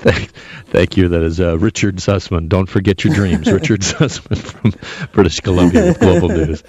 thank, 0.00 0.30
thank 0.68 0.96
you. 0.96 1.08
That 1.08 1.22
is 1.22 1.40
uh, 1.40 1.58
Richard 1.58 1.96
Zussman. 1.96 2.48
Don't 2.48 2.70
forget 2.70 3.04
your 3.04 3.12
dreams. 3.12 3.52
Richard 3.52 3.82
Zussman 3.82 4.38
from 4.38 4.72
British 5.12 5.40
Columbia 5.40 5.88
with 5.88 6.00
Global 6.00 6.28
News. 6.30 6.62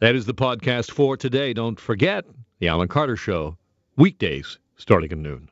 That 0.00 0.16
is 0.16 0.26
the 0.26 0.34
podcast 0.34 0.90
for 0.90 1.16
today. 1.16 1.52
Don't 1.52 1.78
forget 1.78 2.24
the 2.58 2.66
Alan 2.66 2.88
Carter 2.88 3.14
Show, 3.14 3.56
weekdays 3.96 4.58
starting 4.76 5.12
at 5.12 5.18
noon. 5.18 5.48